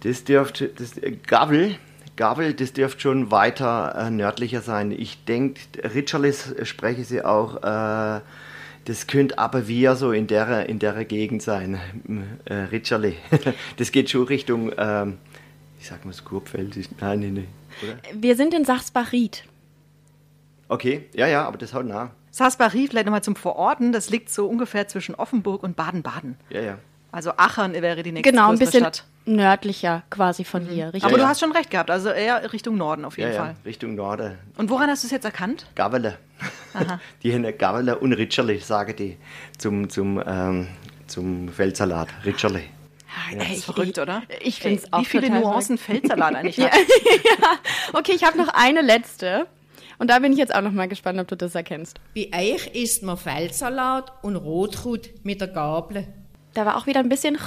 Das 0.00 0.22
dürfte, 0.22 0.68
das 0.68 0.92
Gabel 1.26 1.76
Gabel, 2.16 2.54
das 2.54 2.72
dürfte 2.72 3.00
schon 3.00 3.30
weiter 3.30 3.94
äh, 3.96 4.10
nördlicher 4.10 4.60
sein. 4.60 4.90
Ich 4.90 5.24
denke, 5.24 5.60
Ritscherlis 5.82 6.54
spreche 6.64 7.04
sie 7.04 7.24
auch, 7.24 7.62
äh, 7.62 8.20
das 8.84 9.06
könnte 9.06 9.38
aber 9.38 9.68
wir 9.68 9.94
so 9.96 10.12
in 10.12 10.26
der, 10.26 10.68
in 10.68 10.78
der 10.78 11.04
Gegend 11.04 11.42
sein. 11.42 11.78
Äh, 12.44 12.54
Ritscherli. 12.54 13.16
das 13.76 13.92
geht 13.92 14.10
schon 14.10 14.24
Richtung, 14.24 14.72
ähm, 14.76 15.18
ich 15.80 15.88
sag 15.88 16.04
mal, 16.04 16.12
Skurpfeld. 16.12 16.76
Nein, 17.00 17.20
nein, 17.20 17.34
nein. 17.34 17.96
Wir 18.14 18.36
sind 18.36 18.54
in 18.54 18.64
Sachsbach-Ried. 18.64 19.44
Okay, 20.68 21.08
ja, 21.14 21.26
ja, 21.26 21.46
aber 21.46 21.58
das 21.58 21.74
haut 21.74 21.86
nah. 21.86 22.10
Sachsbach-Ried, 22.30 22.90
vielleicht 22.90 23.06
nochmal 23.06 23.22
zum 23.22 23.36
Verorten, 23.36 23.92
das 23.92 24.10
liegt 24.10 24.30
so 24.30 24.48
ungefähr 24.48 24.88
zwischen 24.88 25.14
Offenburg 25.14 25.62
und 25.62 25.76
Baden-Baden. 25.76 26.36
Ja, 26.50 26.60
ja. 26.60 26.78
Also 27.12 27.32
Aachen 27.36 27.74
wäre 27.74 28.02
die 28.02 28.10
nächste 28.10 28.30
Genau, 28.30 28.50
ein 28.50 28.58
bisschen 28.58 28.80
Stadt. 28.80 29.04
nördlicher 29.26 30.02
quasi 30.08 30.44
von 30.44 30.64
mhm. 30.64 30.70
hier. 30.70 30.86
Richtig? 30.86 31.04
Aber 31.04 31.12
ja, 31.12 31.24
du 31.24 31.28
hast 31.28 31.40
schon 31.40 31.52
recht 31.52 31.70
gehabt, 31.70 31.90
also 31.90 32.08
eher 32.08 32.52
Richtung 32.52 32.76
Norden 32.76 33.04
auf 33.04 33.18
jeden 33.18 33.32
ja, 33.32 33.38
Fall. 33.38 33.48
Ja, 33.50 33.56
Richtung 33.66 33.94
Norden. 33.94 34.38
Und 34.56 34.70
woran 34.70 34.88
hast 34.88 35.04
du 35.04 35.06
es 35.08 35.12
jetzt 35.12 35.24
erkannt? 35.24 35.66
Gavele. 35.74 36.16
die 37.22 37.32
haben 37.34 37.46
Gavele 37.58 37.98
und 37.98 38.14
Ritscherli, 38.14 38.58
sagen 38.58 38.96
die, 38.96 39.18
zum, 39.58 39.90
zum, 39.90 40.22
ähm, 40.26 40.68
zum 41.06 41.50
Feldsalat. 41.50 42.08
Ritscherli. 42.24 42.64
Ja, 43.30 43.38
das 43.40 43.50
ist 43.50 43.64
verrückt, 43.66 43.98
oder? 43.98 44.22
Ich 44.40 44.60
finde 44.60 44.78
es 44.78 44.90
auch 44.90 45.00
Wie 45.00 45.04
viele 45.04 45.28
Nuancen 45.28 45.76
Feldsalat 45.76 46.34
eigentlich 46.34 46.58
hat. 46.64 46.72
ja. 46.74 47.58
Okay, 47.92 48.12
ich 48.12 48.24
habe 48.24 48.38
noch 48.38 48.48
eine 48.48 48.80
letzte. 48.80 49.46
Und 49.98 50.08
da 50.08 50.18
bin 50.18 50.32
ich 50.32 50.38
jetzt 50.38 50.54
auch 50.54 50.62
noch 50.62 50.72
mal 50.72 50.88
gespannt, 50.88 51.20
ob 51.20 51.28
du 51.28 51.36
das 51.36 51.54
erkennst. 51.54 52.00
Bei 52.14 52.30
euch 52.34 52.68
isst 52.68 53.02
man 53.02 53.18
Feldsalat 53.18 54.12
und 54.22 54.36
Rotkraut 54.36 55.10
mit 55.22 55.42
der 55.42 55.48
Gabel. 55.48 56.06
Da 56.54 56.66
war 56.66 56.76
auch 56.76 56.86
wieder 56.86 57.00
ein 57.00 57.08
bisschen 57.08 57.38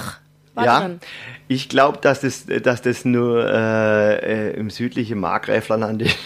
ja, 0.56 0.80
drin. 0.80 1.00
ich 1.48 1.68
glaube, 1.68 1.98
dass 2.00 2.20
das, 2.20 2.46
dass 2.46 2.82
das 2.82 3.04
nur 3.04 3.46
äh, 3.46 4.50
äh 4.50 4.56
im 4.56 4.70
südlichen 4.70 5.18
Markgräflerland 5.20 6.02
ist. 6.02 6.16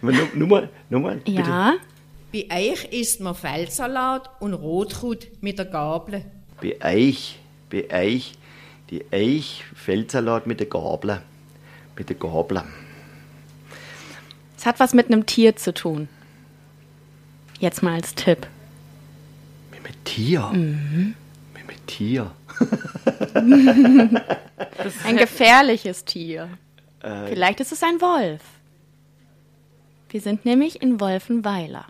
Nummer, 0.34 0.68
Nummer, 0.88 1.14
bitte. 1.16 1.40
Ja. 1.42 1.74
Bei 2.32 2.46
euch 2.52 2.84
isst 2.92 3.20
man 3.20 3.34
Feldsalat 3.34 4.30
und 4.40 4.54
Rotkraut 4.54 5.26
mit 5.40 5.58
der 5.58 5.66
Gabel. 5.66 6.24
Bei 6.60 6.76
euch, 6.82 7.38
bei 7.70 7.88
euch, 7.92 8.34
die 8.90 9.04
Eich 9.10 9.64
Feldsalat 9.74 10.46
mit 10.46 10.60
der 10.60 10.68
Gabel. 10.68 11.22
Mit 11.96 12.08
der 12.08 12.16
Gabel. 12.16 12.62
Es 14.56 14.66
hat 14.66 14.78
was 14.78 14.94
mit 14.94 15.06
einem 15.06 15.26
Tier 15.26 15.56
zu 15.56 15.74
tun. 15.74 16.08
Jetzt 17.58 17.82
mal 17.82 17.94
als 17.94 18.14
Tipp. 18.14 18.46
Tier. 20.04 20.42
Mhm. 20.52 21.14
Mit, 21.54 21.66
mit 21.66 21.86
Tier. 21.86 22.30
ein 23.34 25.16
gefährliches 25.16 26.04
Tier. 26.04 26.48
Äh. 27.02 27.26
Vielleicht 27.28 27.60
ist 27.60 27.72
es 27.72 27.82
ein 27.82 28.00
Wolf. 28.00 28.42
Wir 30.10 30.20
sind 30.20 30.44
nämlich 30.44 30.82
in 30.82 31.00
Wolfenweiler. 31.00 31.86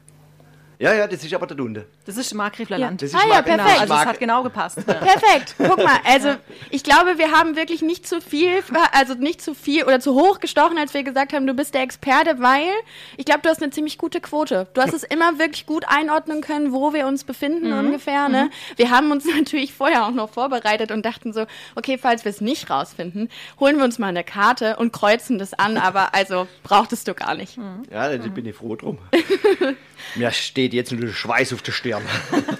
Ja, 0.80 0.94
ja, 0.94 1.06
das 1.06 1.22
ist 1.22 1.34
aber 1.34 1.46
der 1.46 1.58
Dunde. 1.58 1.84
Das 2.06 2.16
ist 2.16 2.32
Markgräfler 2.32 2.78
Ja. 2.78 2.86
Land. 2.86 3.02
Das 3.02 3.10
ist 3.10 3.14
Ah 3.14 3.20
ja, 3.28 3.34
Mark- 3.34 3.44
perfekt. 3.44 3.80
Also 3.82 3.92
es 3.94 4.06
hat 4.06 4.18
genau 4.18 4.42
gepasst. 4.42 4.76
Perfekt. 4.86 5.54
Guck 5.58 5.76
mal, 5.76 5.98
also 6.06 6.36
ich 6.70 6.82
glaube, 6.82 7.18
wir 7.18 7.32
haben 7.32 7.54
wirklich 7.54 7.82
nicht 7.82 8.08
zu 8.08 8.22
viel, 8.22 8.62
also 8.92 9.12
nicht 9.12 9.42
zu 9.42 9.52
viel 9.54 9.84
oder 9.84 10.00
zu 10.00 10.14
hoch 10.14 10.40
gestochen, 10.40 10.78
als 10.78 10.94
wir 10.94 11.02
gesagt 11.02 11.34
haben, 11.34 11.46
du 11.46 11.52
bist 11.52 11.74
der 11.74 11.82
Experte, 11.82 12.40
weil 12.40 12.70
ich 13.18 13.26
glaube, 13.26 13.40
du 13.42 13.50
hast 13.50 13.62
eine 13.62 13.70
ziemlich 13.70 13.98
gute 13.98 14.22
Quote. 14.22 14.68
Du 14.72 14.80
hast 14.80 14.94
es 14.94 15.02
immer 15.02 15.38
wirklich 15.38 15.66
gut 15.66 15.84
einordnen 15.86 16.40
können, 16.40 16.72
wo 16.72 16.94
wir 16.94 17.06
uns 17.06 17.24
befinden 17.24 17.74
ungefähr. 17.74 18.30
Ne? 18.30 18.48
Wir 18.76 18.88
haben 18.88 19.10
uns 19.10 19.26
natürlich 19.36 19.74
vorher 19.74 20.06
auch 20.06 20.12
noch 20.12 20.30
vorbereitet 20.30 20.92
und 20.92 21.04
dachten 21.04 21.34
so, 21.34 21.44
okay, 21.74 21.98
falls 21.98 22.24
wir 22.24 22.30
es 22.30 22.40
nicht 22.40 22.70
rausfinden, 22.70 23.28
holen 23.60 23.76
wir 23.76 23.84
uns 23.84 23.98
mal 23.98 24.06
eine 24.06 24.24
Karte 24.24 24.76
und 24.76 24.94
kreuzen 24.94 25.38
das 25.38 25.52
an, 25.52 25.76
aber 25.76 26.14
also 26.14 26.48
brauchtest 26.62 27.06
du 27.06 27.12
gar 27.12 27.34
nicht. 27.34 27.58
Ja, 27.92 28.16
da 28.16 28.26
bin 28.28 28.46
ich 28.46 28.56
froh 28.56 28.76
drum. 28.76 28.96
Mir 30.14 30.30
steht 30.32 30.72
jetzt 30.72 30.92
nur 30.92 31.12
Schweiß 31.12 31.52
auf 31.52 31.62
der 31.62 31.72
Stirn. 31.72 32.02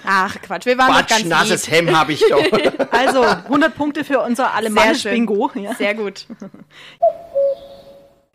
Ach 0.05 0.35
Quatsch, 0.41 0.65
wir 0.65 0.77
waren 0.77 0.87
doch 0.87 1.07
ganz 1.07 1.23
Batschnasses 1.23 1.67
lieb. 1.67 1.75
Hemd 1.75 1.97
habe 1.97 2.13
ich 2.13 2.23
doch. 2.29 2.43
Also 2.91 3.23
100 3.23 3.75
Punkte 3.75 4.03
für 4.03 4.19
unser 4.19 4.43
Sehr 4.43 4.53
alemannisch 4.53 5.01
schön. 5.01 5.13
Bingo. 5.13 5.49
Ja, 5.55 5.73
Sehr 5.73 5.95
gut. 5.95 6.27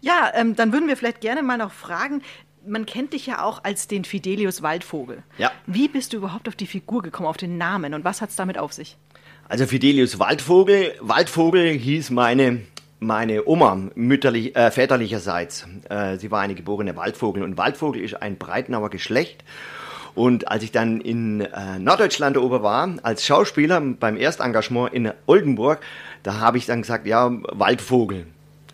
ja 0.01 0.31
ähm, 0.35 0.57
dann 0.57 0.73
würden 0.73 0.89
wir 0.89 0.97
vielleicht 0.97 1.21
gerne 1.21 1.43
mal 1.43 1.59
noch 1.59 1.73
fragen, 1.73 2.23
man 2.67 2.87
kennt 2.87 3.13
dich 3.13 3.27
ja 3.27 3.43
auch 3.43 3.63
als 3.65 3.87
den 3.89 4.05
Fidelius 4.05 4.63
Waldvogel. 4.63 5.23
Ja. 5.39 5.53
Wie 5.67 5.89
bist 5.89 6.13
du 6.13 6.19
überhaupt 6.19 6.49
auf 6.49 6.57
die 6.57 6.67
Figur 6.67 7.03
gekommen, 7.03 7.29
auf 7.29 7.37
den 7.37 7.59
Namen 7.59 7.95
und 7.95 8.05
was 8.05 8.21
hat 8.21 8.31
es 8.31 8.37
damit 8.37 8.59
auf 8.59 8.73
sich? 8.73 8.97
Also 9.49 9.67
Fidelius 9.67 10.19
Waldvogel. 10.19 10.95
Waldvogel 11.01 11.71
hieß 11.71 12.11
meine, 12.11 12.63
meine 12.99 13.47
Oma 13.47 13.91
mütterlich, 13.95 14.57
äh, 14.57 14.71
väterlicherseits. 14.71 15.67
Äh, 15.89 16.17
sie 16.17 16.31
war 16.31 16.41
eine 16.41 16.55
geborene 16.55 16.97
Waldvogel 16.97 17.43
und 17.43 17.57
Waldvogel 17.57 18.03
ist 18.03 18.15
ein 18.23 18.39
Breitenauer 18.39 18.91
Geschlecht. 18.91 19.45
Und 20.15 20.49
als 20.49 20.63
ich 20.63 20.73
dann 20.73 21.03
in 21.03 21.43
äh, 21.43 21.79
Norddeutschland 21.79 22.39
oben 22.39 22.63
war, 22.63 22.89
als 23.03 23.27
Schauspieler 23.27 23.81
beim 23.81 24.17
Erstengagement 24.17 24.95
in 24.95 25.13
Oldenburg, 25.27 25.81
da 26.23 26.41
habe 26.41 26.57
ich 26.57 26.65
dann 26.65 26.81
gesagt, 26.83 27.07
ja, 27.07 27.31
Waldvogel. 27.53 28.27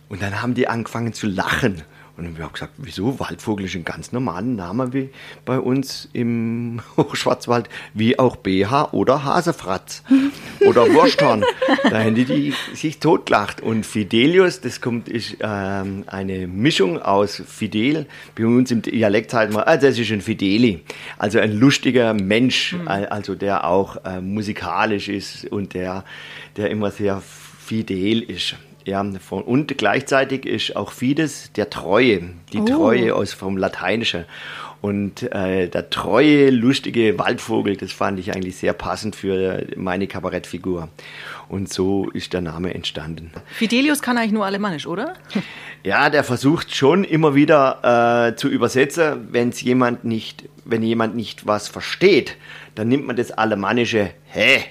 Und 0.08 0.22
dann 0.22 0.40
haben 0.40 0.54
die 0.54 0.68
angefangen 0.68 1.12
zu 1.12 1.26
lachen. 1.26 1.82
Und 2.26 2.34
dann 2.34 2.44
habe 2.44 2.52
ich 2.54 2.60
gesagt, 2.60 2.72
wieso? 2.78 3.18
Waldvogel 3.20 3.66
ist 3.66 3.74
ein 3.74 3.84
ganz 3.84 4.12
normaler 4.12 4.42
Name 4.46 4.92
wie 4.92 5.10
bei 5.44 5.58
uns 5.58 6.08
im 6.12 6.80
Hochschwarzwald, 6.96 7.68
wie 7.94 8.18
auch 8.18 8.36
BH 8.36 8.92
oder 8.92 9.24
Hasefratz 9.24 10.02
oder 10.66 10.92
Wursthorn. 10.92 11.44
da 11.90 12.00
haben 12.04 12.14
die, 12.14 12.24
die 12.24 12.54
sich 12.74 12.98
totgelacht. 12.98 13.60
Und 13.60 13.84
Fidelius, 13.86 14.60
das 14.60 14.80
kommt, 14.80 15.08
ist 15.08 15.36
ähm, 15.40 16.04
eine 16.06 16.46
Mischung 16.46 17.00
aus 17.00 17.42
Fidel. 17.46 18.06
Bei 18.34 18.46
uns 18.46 18.70
im 18.70 18.82
Dialekt 18.82 19.34
halt 19.34 19.52
mal, 19.52 19.64
ah, 19.64 19.76
das 19.76 19.98
ist 19.98 20.10
ein 20.10 20.20
Fideli. 20.20 20.80
Also 21.18 21.38
ein 21.38 21.52
lustiger 21.58 22.14
Mensch, 22.14 22.76
al- 22.86 23.06
also 23.06 23.34
der 23.34 23.66
auch 23.66 23.96
äh, 24.04 24.20
musikalisch 24.20 25.08
ist 25.08 25.44
und 25.46 25.74
der, 25.74 26.04
der 26.56 26.70
immer 26.70 26.90
sehr 26.90 27.22
fidel 27.64 28.22
ist. 28.22 28.56
Ja, 28.84 29.00
und 29.00 29.78
gleichzeitig 29.78 30.46
ist 30.46 30.76
auch 30.76 30.92
Fides 30.92 31.52
der 31.52 31.70
Treue, 31.70 32.30
die 32.52 32.64
Treue 32.64 33.14
aus 33.14 33.32
vom 33.32 33.56
Lateinischen. 33.56 34.24
Und 34.82 35.32
äh, 35.32 35.68
der 35.68 35.90
treue, 35.90 36.50
lustige 36.50 37.16
Waldvogel, 37.16 37.76
das 37.76 37.92
fand 37.92 38.18
ich 38.18 38.34
eigentlich 38.34 38.56
sehr 38.56 38.72
passend 38.72 39.14
für 39.14 39.64
meine 39.76 40.08
Kabarettfigur. 40.08 40.88
Und 41.48 41.72
so 41.72 42.10
ist 42.10 42.32
der 42.32 42.40
Name 42.40 42.74
entstanden. 42.74 43.30
Fidelius 43.52 44.02
kann 44.02 44.18
eigentlich 44.18 44.32
nur 44.32 44.44
alemannisch, 44.44 44.86
oder? 44.86 45.14
Ja, 45.84 46.10
der 46.10 46.22
versucht 46.22 46.76
schon 46.76 47.02
immer 47.02 47.34
wieder 47.34 48.28
äh, 48.28 48.36
zu 48.36 48.48
übersetzen, 48.48 49.26
wenn's 49.32 49.60
jemand 49.62 50.04
nicht, 50.04 50.48
wenn 50.64 50.80
jemand 50.80 51.16
nicht 51.16 51.44
was 51.44 51.66
versteht, 51.66 52.36
dann 52.76 52.86
nimmt 52.86 53.04
man 53.04 53.16
das 53.16 53.32
Alemannische 53.32 54.10
hä. 54.26 54.62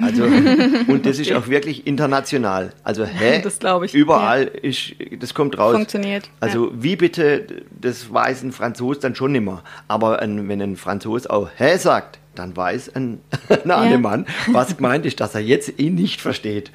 Also, 0.00 0.24
und 0.88 1.06
das 1.06 1.18
ist 1.18 1.32
auch 1.32 1.48
wirklich 1.48 1.86
international. 1.86 2.72
Also, 2.84 3.04
hä? 3.04 3.40
Das 3.44 3.58
glaub 3.58 3.82
ich. 3.82 3.94
Überall 3.94 4.44
ist, 4.44 4.94
das 5.18 5.34
kommt 5.34 5.58
raus. 5.58 5.74
Funktioniert, 5.74 6.30
Also, 6.40 6.70
wie 6.74 6.96
bitte, 6.96 7.46
das 7.80 8.12
weiß 8.12 8.42
ein 8.42 8.52
Franzos 8.52 8.98
dann 9.00 9.14
schon 9.14 9.32
nimmer. 9.32 9.62
Aber 9.88 10.20
ein, 10.20 10.48
wenn 10.48 10.60
ein 10.62 10.76
Franzos 10.76 11.26
auch 11.26 11.48
hä 11.56 11.76
sagt, 11.76 12.18
dann 12.34 12.56
weiß 12.56 12.94
ein, 12.94 13.20
ein 13.48 13.70
Alemann, 13.70 14.26
was 14.52 14.76
gemeint 14.76 15.04
ist, 15.06 15.20
dass 15.20 15.34
er 15.34 15.40
jetzt 15.40 15.78
ihn 15.78 15.94
nicht 15.94 16.20
versteht. 16.20 16.70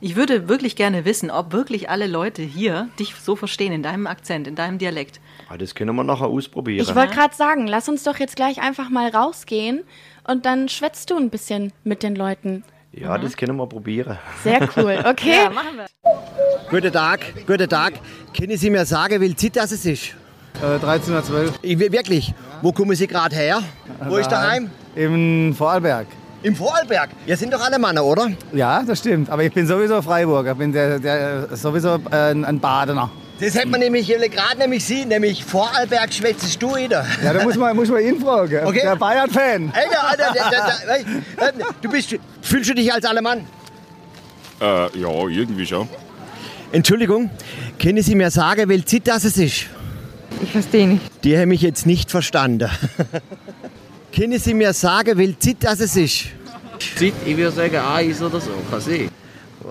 Ich 0.00 0.16
würde 0.16 0.48
wirklich 0.48 0.76
gerne 0.76 1.04
wissen, 1.04 1.30
ob 1.30 1.52
wirklich 1.52 1.90
alle 1.90 2.06
Leute 2.06 2.42
hier 2.42 2.88
dich 2.98 3.14
so 3.14 3.36
verstehen, 3.36 3.72
in 3.72 3.82
deinem 3.82 4.06
Akzent, 4.06 4.46
in 4.46 4.54
deinem 4.54 4.78
Dialekt. 4.78 5.20
Aber 5.46 5.54
Ah, 5.54 5.58
das 5.58 5.74
können 5.74 5.94
wir 5.96 6.04
nachher 6.04 6.26
ausprobieren. 6.26 6.86
Ich 6.86 6.94
wollte 6.94 7.14
gerade 7.14 7.34
sagen, 7.34 7.66
lass 7.66 7.88
uns 7.88 8.02
doch 8.02 8.18
jetzt 8.18 8.36
gleich 8.36 8.60
einfach 8.60 8.90
mal 8.90 9.08
rausgehen 9.08 9.82
und 10.24 10.44
dann 10.44 10.68
schwätzt 10.68 11.10
du 11.10 11.16
ein 11.16 11.30
bisschen 11.30 11.72
mit 11.84 12.02
den 12.02 12.14
Leuten. 12.16 12.64
ja, 12.92 13.16
das 13.16 13.36
können 13.36 13.56
wir 13.56 13.66
probieren. 13.66 14.18
Sehr 14.44 14.68
cool, 14.76 15.02
okay? 15.06 15.48
machen 15.54 15.76
wir. 15.76 15.86
Guten 16.70 16.92
Tag, 16.92 17.20
guten 17.46 17.66
Tag. 17.68 17.94
Können 18.36 18.58
Sie 18.58 18.68
mir 18.68 18.84
sagen, 18.84 19.20
wie 19.22 19.34
Zeit 19.34 19.56
das 19.56 19.72
es 19.72 19.86
ist? 19.86 20.14
Äh, 20.62 20.74
1312 20.74 21.58
Ich, 21.62 21.78
wirklich, 21.78 22.34
wo 22.62 22.72
kommen 22.72 22.94
Sie 22.96 23.06
gerade 23.06 23.36
her? 23.36 23.62
Wo 24.08 24.16
ist 24.16 24.28
daheim? 24.30 24.70
im 24.94 25.54
Vorarlberg. 25.54 26.06
Im 26.42 26.56
Vorarlberg. 26.56 27.10
Ihr 27.26 27.36
sind 27.36 27.52
doch 27.52 27.60
alle 27.60 27.78
Männer, 27.78 28.04
oder? 28.04 28.30
Ja, 28.52 28.82
das 28.82 28.98
stimmt. 28.98 29.30
Aber 29.30 29.44
ich 29.44 29.52
bin 29.52 29.66
sowieso 29.66 30.02
Freiburger. 30.02 30.52
Ich 30.52 30.58
bin 30.58 30.72
der, 30.72 30.98
der, 30.98 31.56
sowieso 31.56 32.00
äh, 32.10 32.32
ein 32.32 32.58
Badener. 32.58 33.10
Das 33.40 33.54
hätte 33.54 33.68
man 33.68 33.78
nämlich 33.78 34.08
gerade 34.08 34.58
nämlich 34.58 34.84
Sie, 34.84 35.04
nämlich 35.04 35.44
Vorarlberg 35.44 36.12
schwätzest 36.12 36.60
du 36.60 36.74
wieder. 36.74 37.06
Ja, 37.22 37.32
da 37.32 37.44
muss 37.44 37.56
man, 37.56 37.76
muss 37.76 37.88
man 37.88 38.02
ihn 38.02 38.20
fragen. 38.20 38.60
Okay. 38.66 38.80
Der 38.82 38.96
Bayern-Fan. 38.96 39.72
Der, 39.72 40.32
der, 40.32 40.32
der, 40.32 41.52
der, 41.52 41.66
du 41.80 41.88
bist, 41.88 42.16
fühlst 42.42 42.70
du 42.70 42.74
dich 42.74 42.92
als 42.92 43.04
Alemann? 43.04 43.46
Äh, 44.60 44.98
ja, 44.98 45.08
irgendwie 45.28 45.66
schon. 45.66 45.88
Entschuldigung, 46.72 47.30
können 47.80 48.02
Sie 48.02 48.16
mir 48.16 48.30
sagen, 48.32 48.68
welche 48.68 48.84
Zeit 48.84 49.06
das 49.06 49.24
es 49.24 49.36
ist? 49.36 49.66
Ich 50.42 50.52
verstehe 50.52 50.86
nicht. 50.86 51.24
Die 51.24 51.36
haben 51.36 51.48
mich 51.48 51.62
jetzt 51.62 51.86
nicht 51.86 52.10
verstanden. 52.10 52.70
können 54.14 54.38
Sie 54.38 54.54
mir 54.54 54.72
sagen, 54.72 55.18
welche 55.18 55.38
Zeit 55.38 55.56
das 55.60 55.80
es 55.80 55.96
ist? 55.96 56.26
Zeit, 56.96 57.12
ich 57.26 57.36
würde 57.36 57.50
sagen 57.50 57.76
eins 57.76 58.22
oder 58.22 58.40
so, 58.40 58.50
kann 58.70 58.80
sein. 58.80 59.10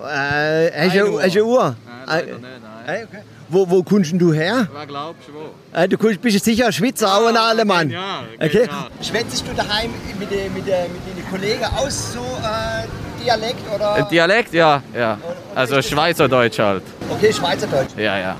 Äh, 0.05 0.87
hast 0.89 0.95
du 0.95 1.17
eine 1.17 1.45
Uhr? 1.45 1.75
Nein, 1.85 2.19
Äh, 2.19 2.31
leider 2.31 2.37
nicht, 2.37 2.43
nein. 2.85 3.07
Okay. 3.09 3.21
Wo, 3.49 3.69
wo 3.69 3.81
kommst 3.81 4.11
du 4.13 4.33
her? 4.33 4.67
Wer 4.73 4.85
glaubst 4.85 5.29
du 5.29 5.33
wo? 5.33 5.77
Äh, 5.77 5.87
du 5.87 5.97
kommst, 5.97 6.21
bist 6.21 6.43
sicher 6.43 6.65
ein 6.67 6.73
Schweizer, 6.73 7.15
auch 7.15 7.27
ein 7.27 7.37
Alemann. 7.37 7.89
ja, 7.89 8.23
okay. 8.35 8.49
genial. 8.49 8.89
Schwätzest 9.01 9.45
du 9.47 9.53
daheim 9.53 9.91
mit 10.19 10.29
den 10.29 10.53
mit 10.53 10.67
der, 10.67 10.83
mit 10.89 11.01
den 11.17 11.29
Kollegen 11.31 11.63
aus 11.63 12.13
so 12.13 12.19
äh, 12.19 13.23
Dialekt 13.23 13.61
oder? 13.73 13.93
Ein 13.93 14.09
Dialekt, 14.09 14.53
ja, 14.53 14.83
ja. 14.93 15.17
Also 15.55 15.81
Schweizerdeutsch 15.81 16.59
halt. 16.59 16.83
Okay, 17.09 17.31
Schweizerdeutsch. 17.31 17.91
Ja, 17.97 18.19
ja. 18.19 18.35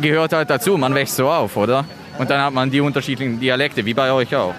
Gehört 0.00 0.32
halt 0.32 0.50
dazu, 0.50 0.76
man 0.76 0.94
wächst 0.94 1.16
so 1.16 1.28
auf, 1.28 1.56
oder? 1.56 1.84
Und 2.18 2.28
dann 2.30 2.40
hat 2.40 2.52
man 2.52 2.70
die 2.70 2.80
unterschiedlichen 2.80 3.38
Dialekte, 3.40 3.84
wie 3.84 3.94
bei 3.94 4.10
euch 4.12 4.34
auch. 4.34 4.54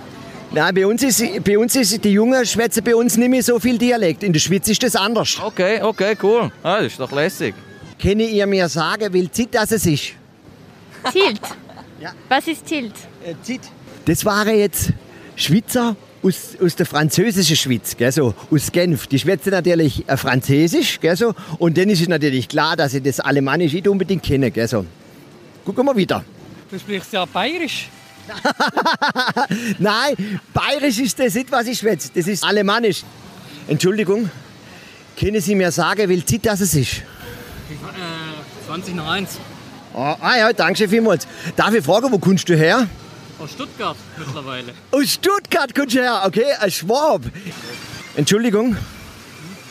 Nein, 0.52 0.74
bei 0.74 0.88
uns 0.88 1.04
ist, 1.04 1.44
bei 1.44 1.58
uns 1.58 1.76
ist 1.76 2.04
die 2.04 2.14
Jungen 2.14 2.44
schwätzen 2.46 2.84
bei 2.84 2.96
uns 2.96 3.18
nicht 3.18 3.30
mehr 3.30 3.44
so 3.44 3.60
viel 3.60 3.78
Dialekt. 3.78 4.24
In 4.24 4.34
der 4.34 4.40
Schweiz 4.40 4.68
ist 4.68 4.82
das 4.82 4.96
anders. 4.96 5.38
Okay, 5.44 5.82
okay, 5.82 6.18
cool. 6.24 6.52
Ah, 6.64 6.78
das 6.78 6.94
ist 6.94 7.00
doch 7.00 7.12
lässig. 7.12 7.54
Könnt 8.02 8.22
ihr 8.22 8.48
mir 8.48 8.68
sagen, 8.68 9.14
wie 9.14 9.30
Zeit 9.30 9.50
das 9.52 9.72
es 9.72 9.86
ist? 9.86 10.14
Tilt. 11.12 11.42
Ja. 12.02 12.14
Was 12.30 12.48
ist 12.48 12.66
Tilt? 12.66 12.94
Äh, 13.26 13.34
Zeit. 13.42 13.60
Das 14.06 14.24
waren 14.24 14.58
jetzt 14.58 14.94
Schweizer 15.36 15.98
aus, 16.24 16.56
aus 16.64 16.74
der 16.78 16.86
französischen 16.86 17.58
Schweiz, 17.58 17.98
gell, 17.98 18.10
so, 18.10 18.34
aus 18.50 18.72
Genf. 18.72 19.08
Die 19.08 19.20
schwätzen 19.20 19.50
natürlich 19.52 20.08
äh, 20.08 20.16
Französisch, 20.16 21.02
gell, 21.02 21.18
so, 21.18 21.34
und 21.58 21.78
dann 21.78 21.90
ist 21.90 22.00
es 22.00 22.08
natürlich 22.08 22.48
klar, 22.48 22.78
dass 22.78 22.94
sie 22.94 23.02
das 23.02 23.20
Alemannisch 23.20 23.74
nicht 23.74 23.88
unbedingt 23.90 24.24
kennen. 24.24 24.54
Gell, 24.54 24.68
so. 24.70 24.86
Gucken 25.70 25.86
wir 25.86 25.96
wieder. 25.96 26.26
Du 26.72 26.80
sprichst 26.80 27.14
ja 27.14 27.26
bayerisch. 27.26 27.90
Nein, 29.78 30.40
bayerisch 30.52 30.98
ist 30.98 31.20
das 31.20 31.36
nicht, 31.36 31.52
was 31.52 31.68
ich 31.68 31.78
schwätze. 31.78 32.10
Das 32.12 32.26
ist 32.26 32.44
alemannisch. 32.44 33.04
Entschuldigung, 33.68 34.32
können 35.20 35.40
Sie 35.40 35.54
mir 35.54 35.72
sagen, 35.72 36.10
wie 36.10 36.26
Zeit 36.26 36.48
das 36.48 36.62
es 36.62 36.74
ist? 36.74 36.94
Äh, 36.94 38.66
20 38.66 38.96
nach 38.96 39.12
1. 39.12 39.38
Ah, 39.94 40.18
ah 40.20 40.38
ja, 40.38 40.54
danke 40.54 40.80
schön 40.80 40.90
vielmals. 40.90 41.28
Darf 41.56 41.72
ich 41.76 41.86
fragen, 41.86 42.12
wo 42.12 42.18
kommst 42.18 42.50
du 42.50 42.56
her? 42.58 42.88
Aus 43.38 43.52
Stuttgart 43.52 43.98
mittlerweile. 44.18 44.74
Aus 44.90 45.14
Stuttgart 45.14 45.76
kommst 45.76 45.94
du 45.96 46.00
her, 46.00 46.24
okay, 46.26 46.46
ein 46.60 46.72
Schwab. 46.72 47.22
Entschuldigung, 48.16 48.76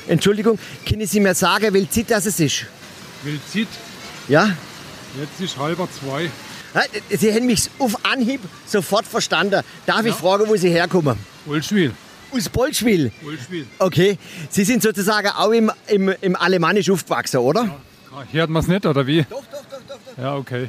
Entschuldigung, 0.06 0.60
können 0.88 1.08
Sie 1.08 1.18
mir 1.18 1.34
sagen, 1.34 1.74
wie 1.74 1.90
Zeit 1.90 2.12
das 2.12 2.26
es 2.26 2.38
ist? 2.38 2.66
Weltzit, 3.24 3.66
Ja? 4.28 4.52
Jetzt 5.18 5.40
ist 5.40 5.58
halber 5.58 5.88
zwei. 5.90 6.30
Sie 7.10 7.32
haben 7.32 7.46
mich 7.46 7.70
auf 7.78 8.04
Anhieb 8.04 8.40
sofort 8.66 9.06
verstanden. 9.06 9.62
Darf 9.86 10.04
ich 10.04 10.14
fragen, 10.14 10.48
wo 10.48 10.56
Sie 10.56 10.70
herkommen? 10.70 11.18
Ulschwil. 11.46 11.92
Aus 12.30 12.48
Bolschwil? 12.48 13.10
Bolschwil. 13.22 13.66
Okay. 13.78 14.18
Sie 14.50 14.64
sind 14.64 14.82
sozusagen 14.82 15.28
auch 15.28 15.50
im, 15.50 15.72
im, 15.86 16.12
im 16.20 16.36
Alemannisch 16.36 16.90
aufgewachsen, 16.90 17.38
oder? 17.38 17.80
Hört 18.32 18.50
man 18.50 18.62
es 18.62 18.68
nicht, 18.68 18.84
oder 18.84 19.06
wie? 19.06 19.22
Doch, 19.22 19.42
doch, 19.50 19.64
doch, 19.70 19.78
doch. 19.88 20.22
Ja, 20.22 20.36
okay. 20.36 20.68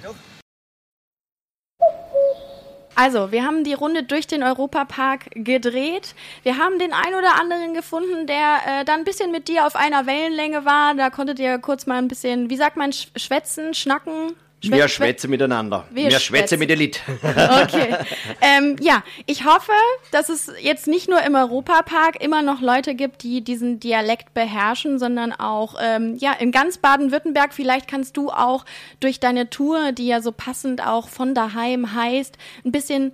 Also, 3.01 3.31
wir 3.31 3.45
haben 3.45 3.63
die 3.63 3.73
Runde 3.73 4.03
durch 4.03 4.27
den 4.27 4.43
Europapark 4.43 5.29
gedreht. 5.33 6.15
Wir 6.43 6.57
haben 6.57 6.79
den 6.79 6.91
ein 6.91 7.15
oder 7.15 7.39
anderen 7.39 7.73
gefunden, 7.73 8.27
der 8.27 8.57
äh, 8.65 8.83
dann 8.83 8.99
ein 8.99 9.03
bisschen 9.05 9.31
mit 9.31 9.47
dir 9.47 9.65
auf 9.65 9.77
einer 9.77 10.05
Wellenlänge 10.05 10.65
war. 10.65 10.93
Da 10.95 11.09
konntet 11.09 11.39
ihr 11.39 11.59
kurz 11.59 11.85
mal 11.85 11.97
ein 11.97 12.09
bisschen, 12.09 12.49
wie 12.49 12.57
sagt 12.57 12.75
man, 12.75 12.91
sch 12.91 13.07
schwätzen, 13.15 13.73
schnacken? 13.73 14.35
Schwä- 14.61 14.71
Wir 14.73 14.85
schwä- 14.85 14.89
schwätzen 14.89 15.29
miteinander. 15.29 15.85
Wir 15.89 16.11
schwätzen. 16.11 16.21
schwätzen 16.21 16.59
mit 16.59 16.77
Lied. 16.77 17.01
Okay. 17.23 17.95
ähm, 18.41 18.75
ja, 18.81 19.03
ich 19.25 19.45
hoffe, 19.45 19.71
dass 20.11 20.27
es 20.29 20.51
jetzt 20.61 20.87
nicht 20.87 21.07
nur 21.09 21.21
im 21.23 21.35
Europapark 21.35 22.21
immer 22.21 22.41
noch 22.41 22.59
Leute 22.61 22.93
gibt, 22.95 23.23
die 23.23 23.41
diesen 23.41 23.79
Dialekt 23.79 24.33
beherrschen, 24.33 24.99
sondern 24.99 25.31
auch 25.31 25.75
ähm, 25.81 26.17
ja 26.19 26.33
in 26.33 26.51
ganz 26.51 26.77
Baden-Württemberg. 26.77 27.53
Vielleicht 27.53 27.87
kannst 27.87 28.17
du 28.17 28.29
auch 28.31 28.65
durch 28.99 29.19
deine 29.19 29.49
Tour, 29.49 29.93
die 29.93 30.07
ja 30.07 30.21
so 30.21 30.31
passend 30.33 30.85
auch 30.85 31.07
von 31.07 31.33
daheim 31.33 31.93
heißt, 31.93 32.37
ein 32.65 32.71
bisschen 32.73 33.13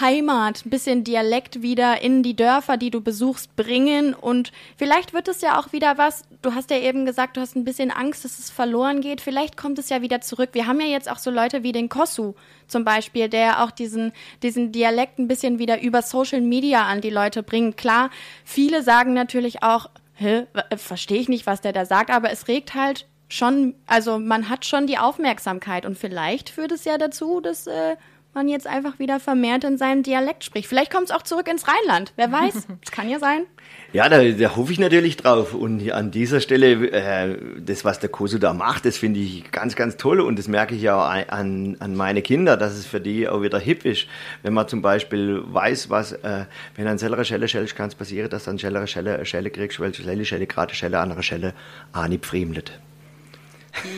Heimat, 0.00 0.64
ein 0.64 0.70
bisschen 0.70 1.04
Dialekt 1.04 1.62
wieder 1.62 2.02
in 2.02 2.22
die 2.22 2.36
Dörfer, 2.36 2.76
die 2.76 2.90
du 2.90 3.00
besuchst, 3.00 3.56
bringen. 3.56 4.14
Und 4.14 4.52
vielleicht 4.76 5.12
wird 5.12 5.28
es 5.28 5.40
ja 5.40 5.58
auch 5.58 5.72
wieder 5.72 5.98
was. 5.98 6.24
Du 6.42 6.54
hast 6.54 6.70
ja 6.70 6.78
eben 6.78 7.06
gesagt, 7.06 7.36
du 7.36 7.40
hast 7.40 7.56
ein 7.56 7.64
bisschen 7.64 7.90
Angst, 7.90 8.24
dass 8.24 8.38
es 8.38 8.50
verloren 8.50 9.00
geht. 9.00 9.20
Vielleicht 9.20 9.56
kommt 9.56 9.78
es 9.78 9.88
ja 9.88 10.02
wieder 10.02 10.20
zurück. 10.20 10.50
Wir 10.52 10.66
haben 10.66 10.80
ja 10.80 10.86
jetzt 10.86 11.10
auch 11.10 11.18
so 11.18 11.30
Leute 11.30 11.62
wie 11.62 11.72
den 11.72 11.88
Kossu 11.88 12.34
zum 12.66 12.84
Beispiel, 12.84 13.28
der 13.28 13.62
auch 13.62 13.70
diesen, 13.70 14.12
diesen 14.42 14.72
Dialekt 14.72 15.18
ein 15.18 15.28
bisschen 15.28 15.58
wieder 15.58 15.80
über 15.80 16.02
Social 16.02 16.40
Media 16.40 16.84
an 16.84 17.00
die 17.00 17.10
Leute 17.10 17.42
bringt. 17.42 17.76
Klar, 17.76 18.10
viele 18.44 18.82
sagen 18.82 19.14
natürlich 19.14 19.62
auch, 19.62 19.88
hä, 20.14 20.46
verstehe 20.76 21.20
ich 21.20 21.28
nicht, 21.28 21.46
was 21.46 21.60
der 21.60 21.72
da 21.72 21.84
sagt, 21.84 22.10
aber 22.10 22.30
es 22.30 22.48
regt 22.48 22.74
halt 22.74 23.06
schon, 23.28 23.74
also 23.86 24.18
man 24.18 24.48
hat 24.48 24.64
schon 24.64 24.86
die 24.86 24.98
Aufmerksamkeit 24.98 25.86
und 25.86 25.98
vielleicht 25.98 26.50
führt 26.50 26.72
es 26.72 26.84
ja 26.84 26.98
dazu, 26.98 27.40
dass 27.40 27.66
äh, 27.66 27.96
man 28.36 28.48
jetzt 28.48 28.68
einfach 28.68 29.00
wieder 29.00 29.18
vermehrt 29.18 29.64
in 29.64 29.78
seinem 29.78 30.04
Dialekt 30.04 30.44
spricht. 30.44 30.68
Vielleicht 30.68 30.92
kommt 30.92 31.06
es 31.06 31.10
auch 31.10 31.22
zurück 31.22 31.48
ins 31.48 31.66
Rheinland. 31.66 32.12
Wer 32.14 32.30
weiß? 32.30 32.68
Es 32.84 32.92
kann 32.92 33.08
ja 33.08 33.18
sein. 33.18 33.46
Ja, 33.92 34.08
da, 34.08 34.22
da 34.22 34.56
hoffe 34.56 34.70
ich 34.70 34.78
natürlich 34.78 35.16
drauf. 35.16 35.54
Und 35.54 35.90
an 35.90 36.10
dieser 36.10 36.40
Stelle, 36.40 36.90
äh, 36.90 37.38
das, 37.58 37.84
was 37.84 37.98
der 37.98 38.10
Kosu 38.10 38.38
da 38.38 38.52
macht, 38.52 38.84
das 38.84 38.96
finde 38.98 39.18
ich 39.18 39.50
ganz, 39.50 39.74
ganz 39.74 39.96
toll. 39.96 40.20
Und 40.20 40.38
das 40.38 40.46
merke 40.46 40.74
ich 40.74 40.82
ja 40.82 40.96
auch 40.96 41.32
an, 41.32 41.76
an 41.80 41.96
meine 41.96 42.22
Kinder, 42.22 42.56
dass 42.56 42.74
es 42.74 42.86
für 42.86 43.00
die 43.00 43.28
auch 43.28 43.42
wieder 43.42 43.58
hip 43.58 43.84
ist. 43.84 44.06
Wenn 44.42 44.52
man 44.52 44.68
zum 44.68 44.82
Beispiel 44.82 45.42
weiß, 45.46 45.90
was, 45.90 46.12
äh, 46.12 46.44
wenn 46.76 46.86
ein 46.86 46.98
sellerer 46.98 47.24
Schelle 47.24 47.48
schellst, 47.48 47.74
kann 47.74 47.88
es 47.88 47.94
passieren, 47.94 48.28
dass 48.28 48.44
du 48.44 48.50
eine 48.50 48.58
schellere 48.58 48.86
Schelle, 48.86 49.24
Schelle 49.24 49.50
kriegst, 49.50 49.80
weil 49.80 49.94
Schelle, 49.94 50.24
Schelle, 50.24 50.46
gerade 50.46 50.74
Schelle, 50.74 51.00
andere 51.00 51.22
Schelle, 51.22 51.54
auch 51.92 52.06
nicht 52.06 52.26
fremdet. 52.26 52.78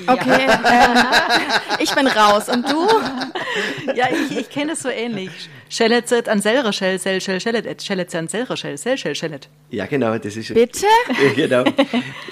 Okay, 0.07 0.47
ähm, 0.47 0.99
ich 1.81 1.95
bin 1.95 2.07
raus. 2.07 2.49
Und 2.49 2.69
du? 2.71 2.87
Ja, 3.95 4.07
ich, 4.11 4.39
ich 4.39 4.51
kenne 4.51 4.73
es 4.73 4.83
so 4.83 4.89
ähnlich. 4.89 5.31
Schelletzet 5.69 6.29
an 6.29 6.41
selrer 6.41 6.73
Schell, 6.73 6.99
Sell, 6.99 7.21
Schell, 7.21 7.41
Schellet, 7.41 7.83
Schelletz 7.83 8.15
an 8.15 8.29
selrer 8.29 8.57
Schell, 8.57 8.77
Sell, 8.79 8.97
Schell, 8.97 9.15
Schellet. 9.15 9.49
Ja, 9.71 9.87
genau, 9.87 10.17
das 10.19 10.37
ist 10.37 10.53
Bitte? 10.55 10.87
Ja, 11.37 11.63
genau. 11.63 11.65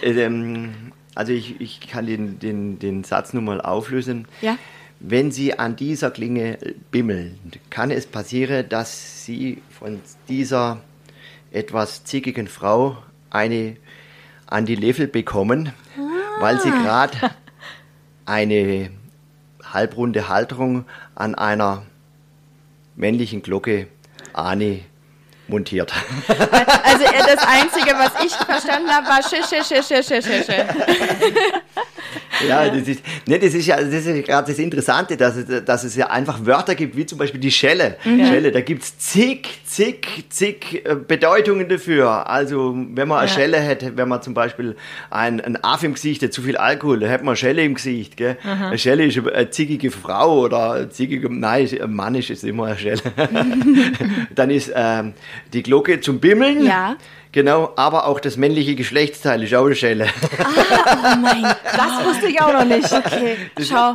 ähm, 0.03 0.93
also 1.15 1.33
ich, 1.33 1.61
ich 1.61 1.81
kann 1.81 2.07
den, 2.07 2.39
den, 2.39 2.79
den 2.79 3.05
Satz 3.05 3.33
nur 3.33 3.43
mal 3.43 3.61
auflösen. 3.61 4.27
Ja. 4.41 4.59
Wenn 5.01 5.31
Sie 5.31 5.59
an 5.59 5.77
dieser 5.77 6.11
Klinge 6.11 6.59
bimmeln, 6.91 7.39
kann 7.69 7.91
es 7.91 8.07
passieren, 8.07 8.67
dass 8.69 9.25
Sie 9.25 9.63
von 9.79 10.01
dieser 10.29 10.81
etwas 11.51 12.05
zickigen 12.05 12.49
Frau 12.49 12.97
eine 13.31 13.77
an 14.47 14.65
die 14.65 14.77
Level 14.77 15.07
bekommen, 15.07 15.73
weil 16.39 16.61
Sie 16.61 16.71
gerade 16.71 17.31
eine 18.25 18.91
halbrunde 19.73 20.29
Halterung 20.29 20.85
an 21.15 21.35
einer 21.35 21.83
männlichen 22.95 23.43
Glocke 23.43 23.89
Ani 24.33 24.85
montiert. 25.49 25.93
Also 26.89 27.05
äh, 27.05 27.35
das 27.35 27.45
Einzige, 27.47 27.95
was 27.95 28.25
ich 28.25 28.33
verstanden 28.47 28.89
habe, 28.89 29.07
war 29.07 29.23
schisch, 29.23 29.47
schisch, 29.47 29.67
schisch, 29.67 29.87
schisch, 29.87 30.07
schisch, 30.07 30.47
schisch. 30.47 30.47
Ja, 32.49 32.69
das 32.69 32.89
ist, 32.89 33.03
ne, 33.27 33.39
das 33.39 33.55
ist 33.55 33.67
ja, 33.67 33.77
das 33.77 33.93
ist 33.93 34.07
ja 34.07 34.21
gerade 34.21 34.51
das 34.51 34.59
Interessante, 34.59 35.17
dass 35.17 35.37
es, 35.37 35.65
dass 35.65 35.85
es 35.85 35.97
ja 35.97 36.09
einfach 36.11 36.45
Wörter 36.45 36.75
gibt, 36.75 36.97
wie 36.97 37.07
zum 37.07 37.19
Beispiel 37.19 37.41
die 37.41 37.51
Schelle. 37.51 37.97
Mhm. 38.05 38.27
Schelle, 38.27 38.53
da 38.53 38.61
gibt's 38.61 38.99
zig, 38.99 39.49
zig, 39.65 40.25
zig 40.29 40.83
äh, 40.85 40.95
Bedeutungen 40.95 41.69
dafür. 41.69 42.29
Also, 42.29 42.75
wenn 42.77 43.09
man 43.09 43.19
eine 43.19 43.29
Ja. 43.29 43.35
Schelle 43.35 43.59
hätte, 43.59 43.97
wenn 43.97 44.09
man 44.09 44.23
zum 44.23 44.35
Beispiel 44.35 44.77
ein, 45.11 45.41
ein 45.41 45.63
Aff 45.63 45.83
im 45.83 45.95
Gesicht 45.95 46.23
hat, 46.23 46.33
zu 46.33 46.43
viel 46.43 46.57
Alkohol, 46.57 47.01
dann 47.01 47.11
hätte 47.11 47.25
man 47.25 47.33
eine 47.33 47.37
Schelle 47.37 47.63
im 47.65 47.75
Gesicht, 47.75 48.17
gell? 48.17 48.37
Aha. 48.45 48.69
Eine 48.69 48.79
Schelle 48.79 49.05
ist 49.07 49.19
eine, 49.19 49.33
eine 49.33 49.51
zickige 49.51 49.91
Frau 49.91 50.41
oder 50.41 50.73
eine 50.73 50.89
zickige, 50.91 51.33
nein, 51.33 51.69
ein 51.81 51.95
Mann 51.95 52.15
ist 52.15 52.31
es 52.31 52.45
immer 52.45 52.67
eine 52.67 52.79
Schelle. 52.79 53.01
Dann 54.35 54.51
ist 54.51 54.73
ähm, 54.75 55.15
die 55.53 55.63
Glocke 55.63 56.01
zum 56.01 56.21
Bimmeln. 56.21 56.65
Ja. 56.65 56.97
Genau, 57.37 57.75
aber 57.77 58.07
auch 58.07 58.19
das 58.19 58.39
männliche 58.39 58.75
Geschlechtsteil 58.77 59.43
ist 59.43 59.53
auch 59.53 59.67
eine 59.67 59.75
Schelle. 59.75 60.07
Oh 60.07 61.17
mein 61.21 61.43
Gott. 61.43 61.57
Das 61.65 62.07
wusste 62.07 62.29
ich 62.29 62.41
auch 62.41 62.51
noch 62.51 62.65
nicht. 62.65 62.91
Okay, 62.91 63.37
Das- 63.55 63.69
schau. 63.69 63.95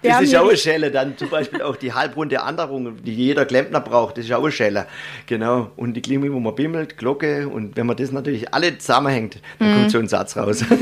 Wir 0.00 0.08
Das 0.10 0.12
haben 0.14 0.24
ist 0.24 0.36
auch 0.36 0.48
eine 0.48 0.56
Schelle. 0.56 0.90
Dann 0.90 1.14
zum 1.18 1.28
Beispiel 1.28 1.60
auch 1.60 1.76
die 1.76 1.92
halbrunde 1.92 2.40
Anderung, 2.42 2.96
die 3.02 3.12
jeder 3.14 3.44
Klempner 3.44 3.80
braucht, 3.82 4.16
das 4.16 4.24
ist 4.24 4.32
auch 4.32 4.42
eine 4.42 4.52
Schelle. 4.52 4.86
Genau. 5.26 5.70
Und 5.76 5.92
die 5.94 6.00
Klinge, 6.00 6.32
wo 6.32 6.40
man 6.40 6.54
bimmelt, 6.54 6.96
Glocke. 6.96 7.46
Und 7.48 7.76
wenn 7.76 7.84
man 7.84 7.94
das 7.98 8.10
natürlich 8.10 8.54
alle 8.54 8.78
zusammenhängt, 8.78 9.36
dann 9.58 9.70
Mhm. 9.70 9.74
kommt 9.76 9.90
so 9.90 9.98
ein 9.98 10.08
Satz 10.08 10.34
raus. 10.38 10.64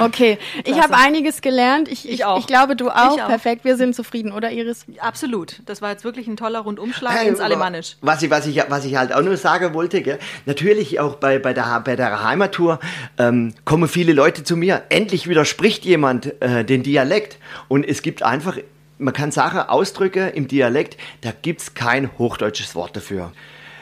Okay, 0.00 0.38
ich 0.64 0.80
habe 0.82 0.94
einiges 0.96 1.40
gelernt. 1.40 1.86
Ich, 1.88 2.08
ich, 2.08 2.24
ich, 2.38 2.46
glaube, 2.48 2.74
du 2.74 2.88
auch. 2.90 3.14
Ich 3.16 3.22
auch. 3.22 3.28
Perfekt, 3.28 3.64
wir 3.64 3.76
sind 3.76 3.94
zufrieden, 3.94 4.32
oder 4.32 4.50
Iris? 4.50 4.86
Absolut. 4.98 5.60
Das 5.66 5.80
war 5.82 5.90
jetzt 5.90 6.04
wirklich 6.04 6.26
ein 6.26 6.36
toller 6.36 6.60
Rundumschlag 6.60 7.12
Hey, 7.14 7.28
ins 7.28 7.38
Alemannisch. 7.40 7.96
Was 8.00 8.22
ich, 8.22 8.30
was, 8.30 8.46
ich, 8.48 8.60
was 8.68 8.84
ich 8.84 8.96
halt 8.96 9.12
auch 9.14 9.22
nur 9.22 9.36
sagen 9.36 9.72
wollte, 9.74 10.02
gell? 10.02 10.18
natürlich 10.46 10.98
auch 10.98 11.11
bei, 11.16 11.38
bei, 11.38 11.52
der, 11.52 11.80
bei 11.80 11.96
der 11.96 12.22
Heimattour 12.22 12.80
ähm, 13.18 13.54
kommen 13.64 13.88
viele 13.88 14.12
Leute 14.12 14.44
zu 14.44 14.56
mir. 14.56 14.82
Endlich 14.88 15.28
widerspricht 15.28 15.84
jemand 15.84 16.40
äh, 16.42 16.64
den 16.64 16.82
Dialekt. 16.82 17.38
Und 17.68 17.84
es 17.84 18.02
gibt 18.02 18.22
einfach, 18.22 18.58
man 18.98 19.14
kann 19.14 19.30
Sachen 19.30 19.60
ausdrücken 19.60 20.30
im 20.34 20.48
Dialekt, 20.48 20.96
da 21.22 21.32
gibt 21.32 21.60
es 21.62 21.74
kein 21.74 22.10
hochdeutsches 22.18 22.74
Wort 22.74 22.96
dafür. 22.96 23.32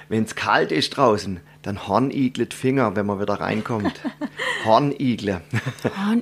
Wenn 0.09 0.25
es 0.25 0.35
kalt 0.35 0.73
ist 0.73 0.97
draußen, 0.97 1.41
dann 1.63 1.87
horniglet 1.87 2.55
Finger, 2.55 2.97
wenn 2.97 3.07
man 3.07 3.21
wieder 3.21 3.35
reinkommt. 3.35 4.01
Hornigle. 4.65 5.43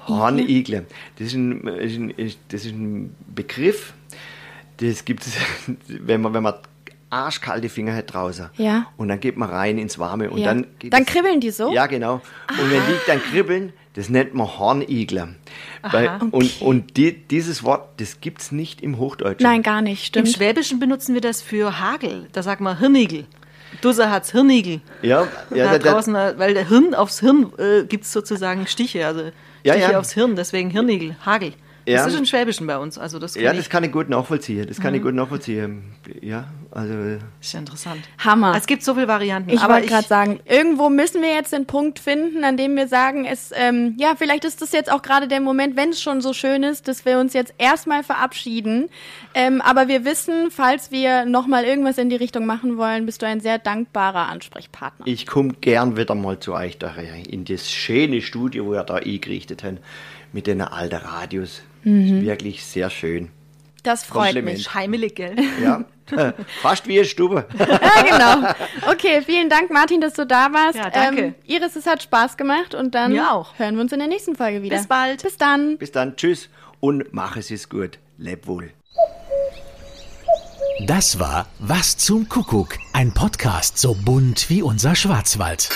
Hornigle. 0.07 0.87
Das 1.19 1.29
ist 1.29 1.35
ein, 1.35 2.13
das 2.49 2.65
ist 2.65 2.73
ein 2.73 3.15
Begriff, 3.35 3.95
das 4.79 5.05
gibt 5.05 5.27
es, 5.27 5.35
wenn 5.89 6.21
man, 6.21 6.35
wenn 6.35 6.43
man 6.43 6.55
arschkalte 7.11 7.69
Finger 7.69 7.95
hat 7.95 8.13
draußen. 8.13 8.51
Ja. 8.57 8.87
Und 8.97 9.09
dann 9.09 9.21
geht 9.21 9.37
man 9.37 9.49
rein 9.51 9.79
ins 9.79 9.99
Warme 9.99 10.31
und 10.31 10.39
ja. 10.39 10.47
dann 10.47 10.67
geht 10.79 10.93
dann 10.93 11.07
kribbeln 11.07 11.41
die 11.41 11.51
so? 11.51 11.73
Ja, 11.73 11.87
genau. 11.87 12.21
Und 12.51 12.71
wenn 12.71 12.81
die 12.87 12.99
dann 13.07 13.23
kribbeln, 13.23 13.73
das 13.95 14.09
nennt 14.09 14.35
man 14.35 14.47
Hornigler. 14.59 15.31
Aha. 15.83 15.93
Weil, 15.93 16.09
Okay. 16.21 16.29
Und, 16.31 16.63
und 16.63 16.97
die, 16.97 17.13
dieses 17.13 17.63
Wort, 17.65 18.01
das 18.01 18.21
gibt 18.21 18.41
es 18.41 18.53
nicht 18.53 18.81
im 18.83 18.99
Hochdeutschen. 18.99 19.43
Nein, 19.49 19.63
gar 19.63 19.83
nicht, 19.83 20.03
Im 20.17 20.25
stimmt. 20.27 20.29
Schwäbischen 20.37 20.79
benutzen 20.79 21.15
wir 21.15 21.21
das 21.21 21.43
für 21.43 21.81
Hagel. 21.81 22.29
Da 22.33 22.43
sagt 22.43 22.61
man 22.61 22.79
Hirnigel. 22.79 23.25
Dusse 23.81 24.11
hat's 24.11 24.33
Hirnigel. 24.33 24.81
Ja, 25.03 25.29
ja 25.55 25.73
da 25.73 25.79
da, 25.79 25.93
draußen, 25.93 26.15
weil 26.15 26.55
der 26.55 26.69
Hirn 26.69 26.95
aufs 26.95 27.21
Hirn 27.21 27.53
äh, 27.59 27.85
gibt 27.85 28.05
es 28.05 28.13
sozusagen 28.13 28.67
Stiche, 28.67 29.07
also 29.07 29.31
Ja, 29.63 29.75
Stiche 29.75 29.93
ja. 29.93 29.99
aufs 29.99 30.13
Hirn, 30.13 30.37
deswegen 30.37 30.71
Hirnigel, 30.71 31.17
Hagel. 31.25 31.53
Ja. 31.87 32.05
Das 32.05 32.13
ist 32.13 32.19
im 32.19 32.25
Schwäbischen 32.27 32.67
bei 32.67 32.79
uns, 32.79 32.99
also 32.99 33.19
das 33.19 33.35
ja, 33.35 33.43
kenn 33.49 33.57
das 33.57 33.67
ich. 33.67 33.71
kann 33.71 33.83
ich 33.85 33.93
gut 33.93 34.09
nachvollziehen. 34.11 34.67
Das 34.67 34.79
kann 34.81 34.93
Mhm. 34.93 34.97
ich 34.99 35.03
gut 35.03 35.15
nachvollziehen. 35.15 35.85
Ja, 36.21 36.45
also. 36.71 36.93
ist 37.41 37.53
ja 37.53 37.61
interessant. 37.61 38.01
Hammer. 38.19 38.55
Es 38.57 38.67
gibt 38.67 38.83
so 38.83 38.95
viele 38.95 39.09
Varianten. 39.09 39.51
Ich 39.51 39.61
aber 39.61 39.75
wollte 39.75 39.89
gerade 39.89 40.07
sagen, 40.07 40.41
irgendwo 40.45 40.91
müssen 40.91 41.23
wir 41.23 41.33
jetzt 41.33 41.53
den 41.53 41.67
Punkt 41.67 41.99
finden, 41.99 42.45
an 42.45 42.57
dem 42.57 42.77
wir 42.77 42.89
sagen, 42.89 43.25
es, 43.25 43.51
ähm, 43.55 43.95
ja, 43.99 44.15
vielleicht 44.17 44.45
ist 44.45 44.61
das 44.61 44.73
jetzt 44.73 44.91
auch 44.93 45.03
gerade 45.03 45.29
der 45.29 45.41
Moment, 45.41 45.77
wenn 45.77 45.91
es 45.91 46.03
schon 46.03 46.21
so 46.21 46.33
schön 46.33 46.63
ist, 46.63 46.89
dass 46.89 47.05
wir 47.05 47.19
uns 47.19 47.33
jetzt 47.33 47.55
erstmal 47.59 48.03
verabschieden. 48.03 48.89
Ähm, 49.35 49.61
aber 49.61 49.89
wir 49.89 50.05
wissen, 50.05 50.51
falls 50.51 50.91
wir 50.91 51.25
nochmal 51.25 51.65
irgendwas 51.65 51.99
in 51.99 52.11
die 52.11 52.17
Richtung 52.17 52.47
machen 52.47 52.77
wollen, 52.77 53.07
bist 53.07 53.23
du 53.23 53.27
ein 53.27 53.41
sehr 53.41 53.59
dankbarer 53.59 54.29
Ansprechpartner. 54.29 55.07
Ich 55.07 55.27
komme 55.27 55.55
gern 55.61 55.97
wieder 55.97 56.15
mal 56.15 56.39
zu 56.39 56.55
euch 56.55 56.79
da 56.79 56.89
rein, 56.89 57.25
in 57.29 57.45
das 57.45 57.71
schöne 57.71 58.21
Studio, 58.21 58.67
wo 58.67 58.75
ihr 58.75 58.85
da 58.85 58.97
eingerichtet 58.97 59.65
habt, 59.65 59.79
mit 60.33 60.47
den 60.47 60.61
alten 60.61 60.97
Radios. 60.97 61.63
Mhm. 61.85 62.19
Ist 62.19 62.27
wirklich 62.27 62.65
sehr 62.65 62.91
schön. 62.91 63.31
Das 63.83 64.05
freut 64.05 64.43
mich. 64.43 64.75
Heimelig, 64.75 65.15
gell? 65.17 65.37
Ja, 65.63 65.85
fast 66.63 66.87
wie 66.89 66.99
eine 66.99 67.07
Stube. 67.07 67.47
Ja, 67.59 68.03
genau. 68.03 68.49
Okay, 68.91 69.23
vielen 69.23 69.49
Dank, 69.49 69.71
Martin, 69.71 70.01
dass 70.01 70.15
du 70.15 70.27
da 70.27 70.53
warst. 70.53 70.77
Ja, 70.77 70.91
danke. 70.91 71.23
Ähm, 71.23 71.35
Iris, 71.47 71.77
es 71.77 71.87
hat 71.87 72.03
Spaß 72.03 72.37
gemacht 72.37 72.75
und 72.75 72.95
dann 72.95 73.13
Mir 73.13 73.33
auch. 73.33 73.59
hören 73.59 73.77
wir 73.77 73.83
uns 73.83 73.93
in 73.93 73.99
der 73.99 74.09
nächsten 74.09 74.35
Folge 74.37 74.63
wieder. 74.63 74.77
Bis 74.77 74.87
bald. 74.87 75.23
Bis 75.23 75.37
dann. 75.37 75.79
Bis 75.79 75.93
dann, 75.93 76.17
tschüss 76.17 76.49
und 76.81 77.13
mach 77.13 77.37
es 77.37 77.51
ist 77.51 77.71
gut. 77.71 77.99
Leb 78.19 78.47
wohl. 78.47 78.71
Das 80.87 81.19
war 81.19 81.47
Was 81.59 81.97
zum 81.97 82.29
Kuckuck, 82.29 82.77
ein 82.93 83.13
Podcast 83.13 83.79
so 83.79 83.95
bunt 83.95 84.49
wie 84.49 84.63
unser 84.63 84.95
Schwarzwald. 84.95 85.71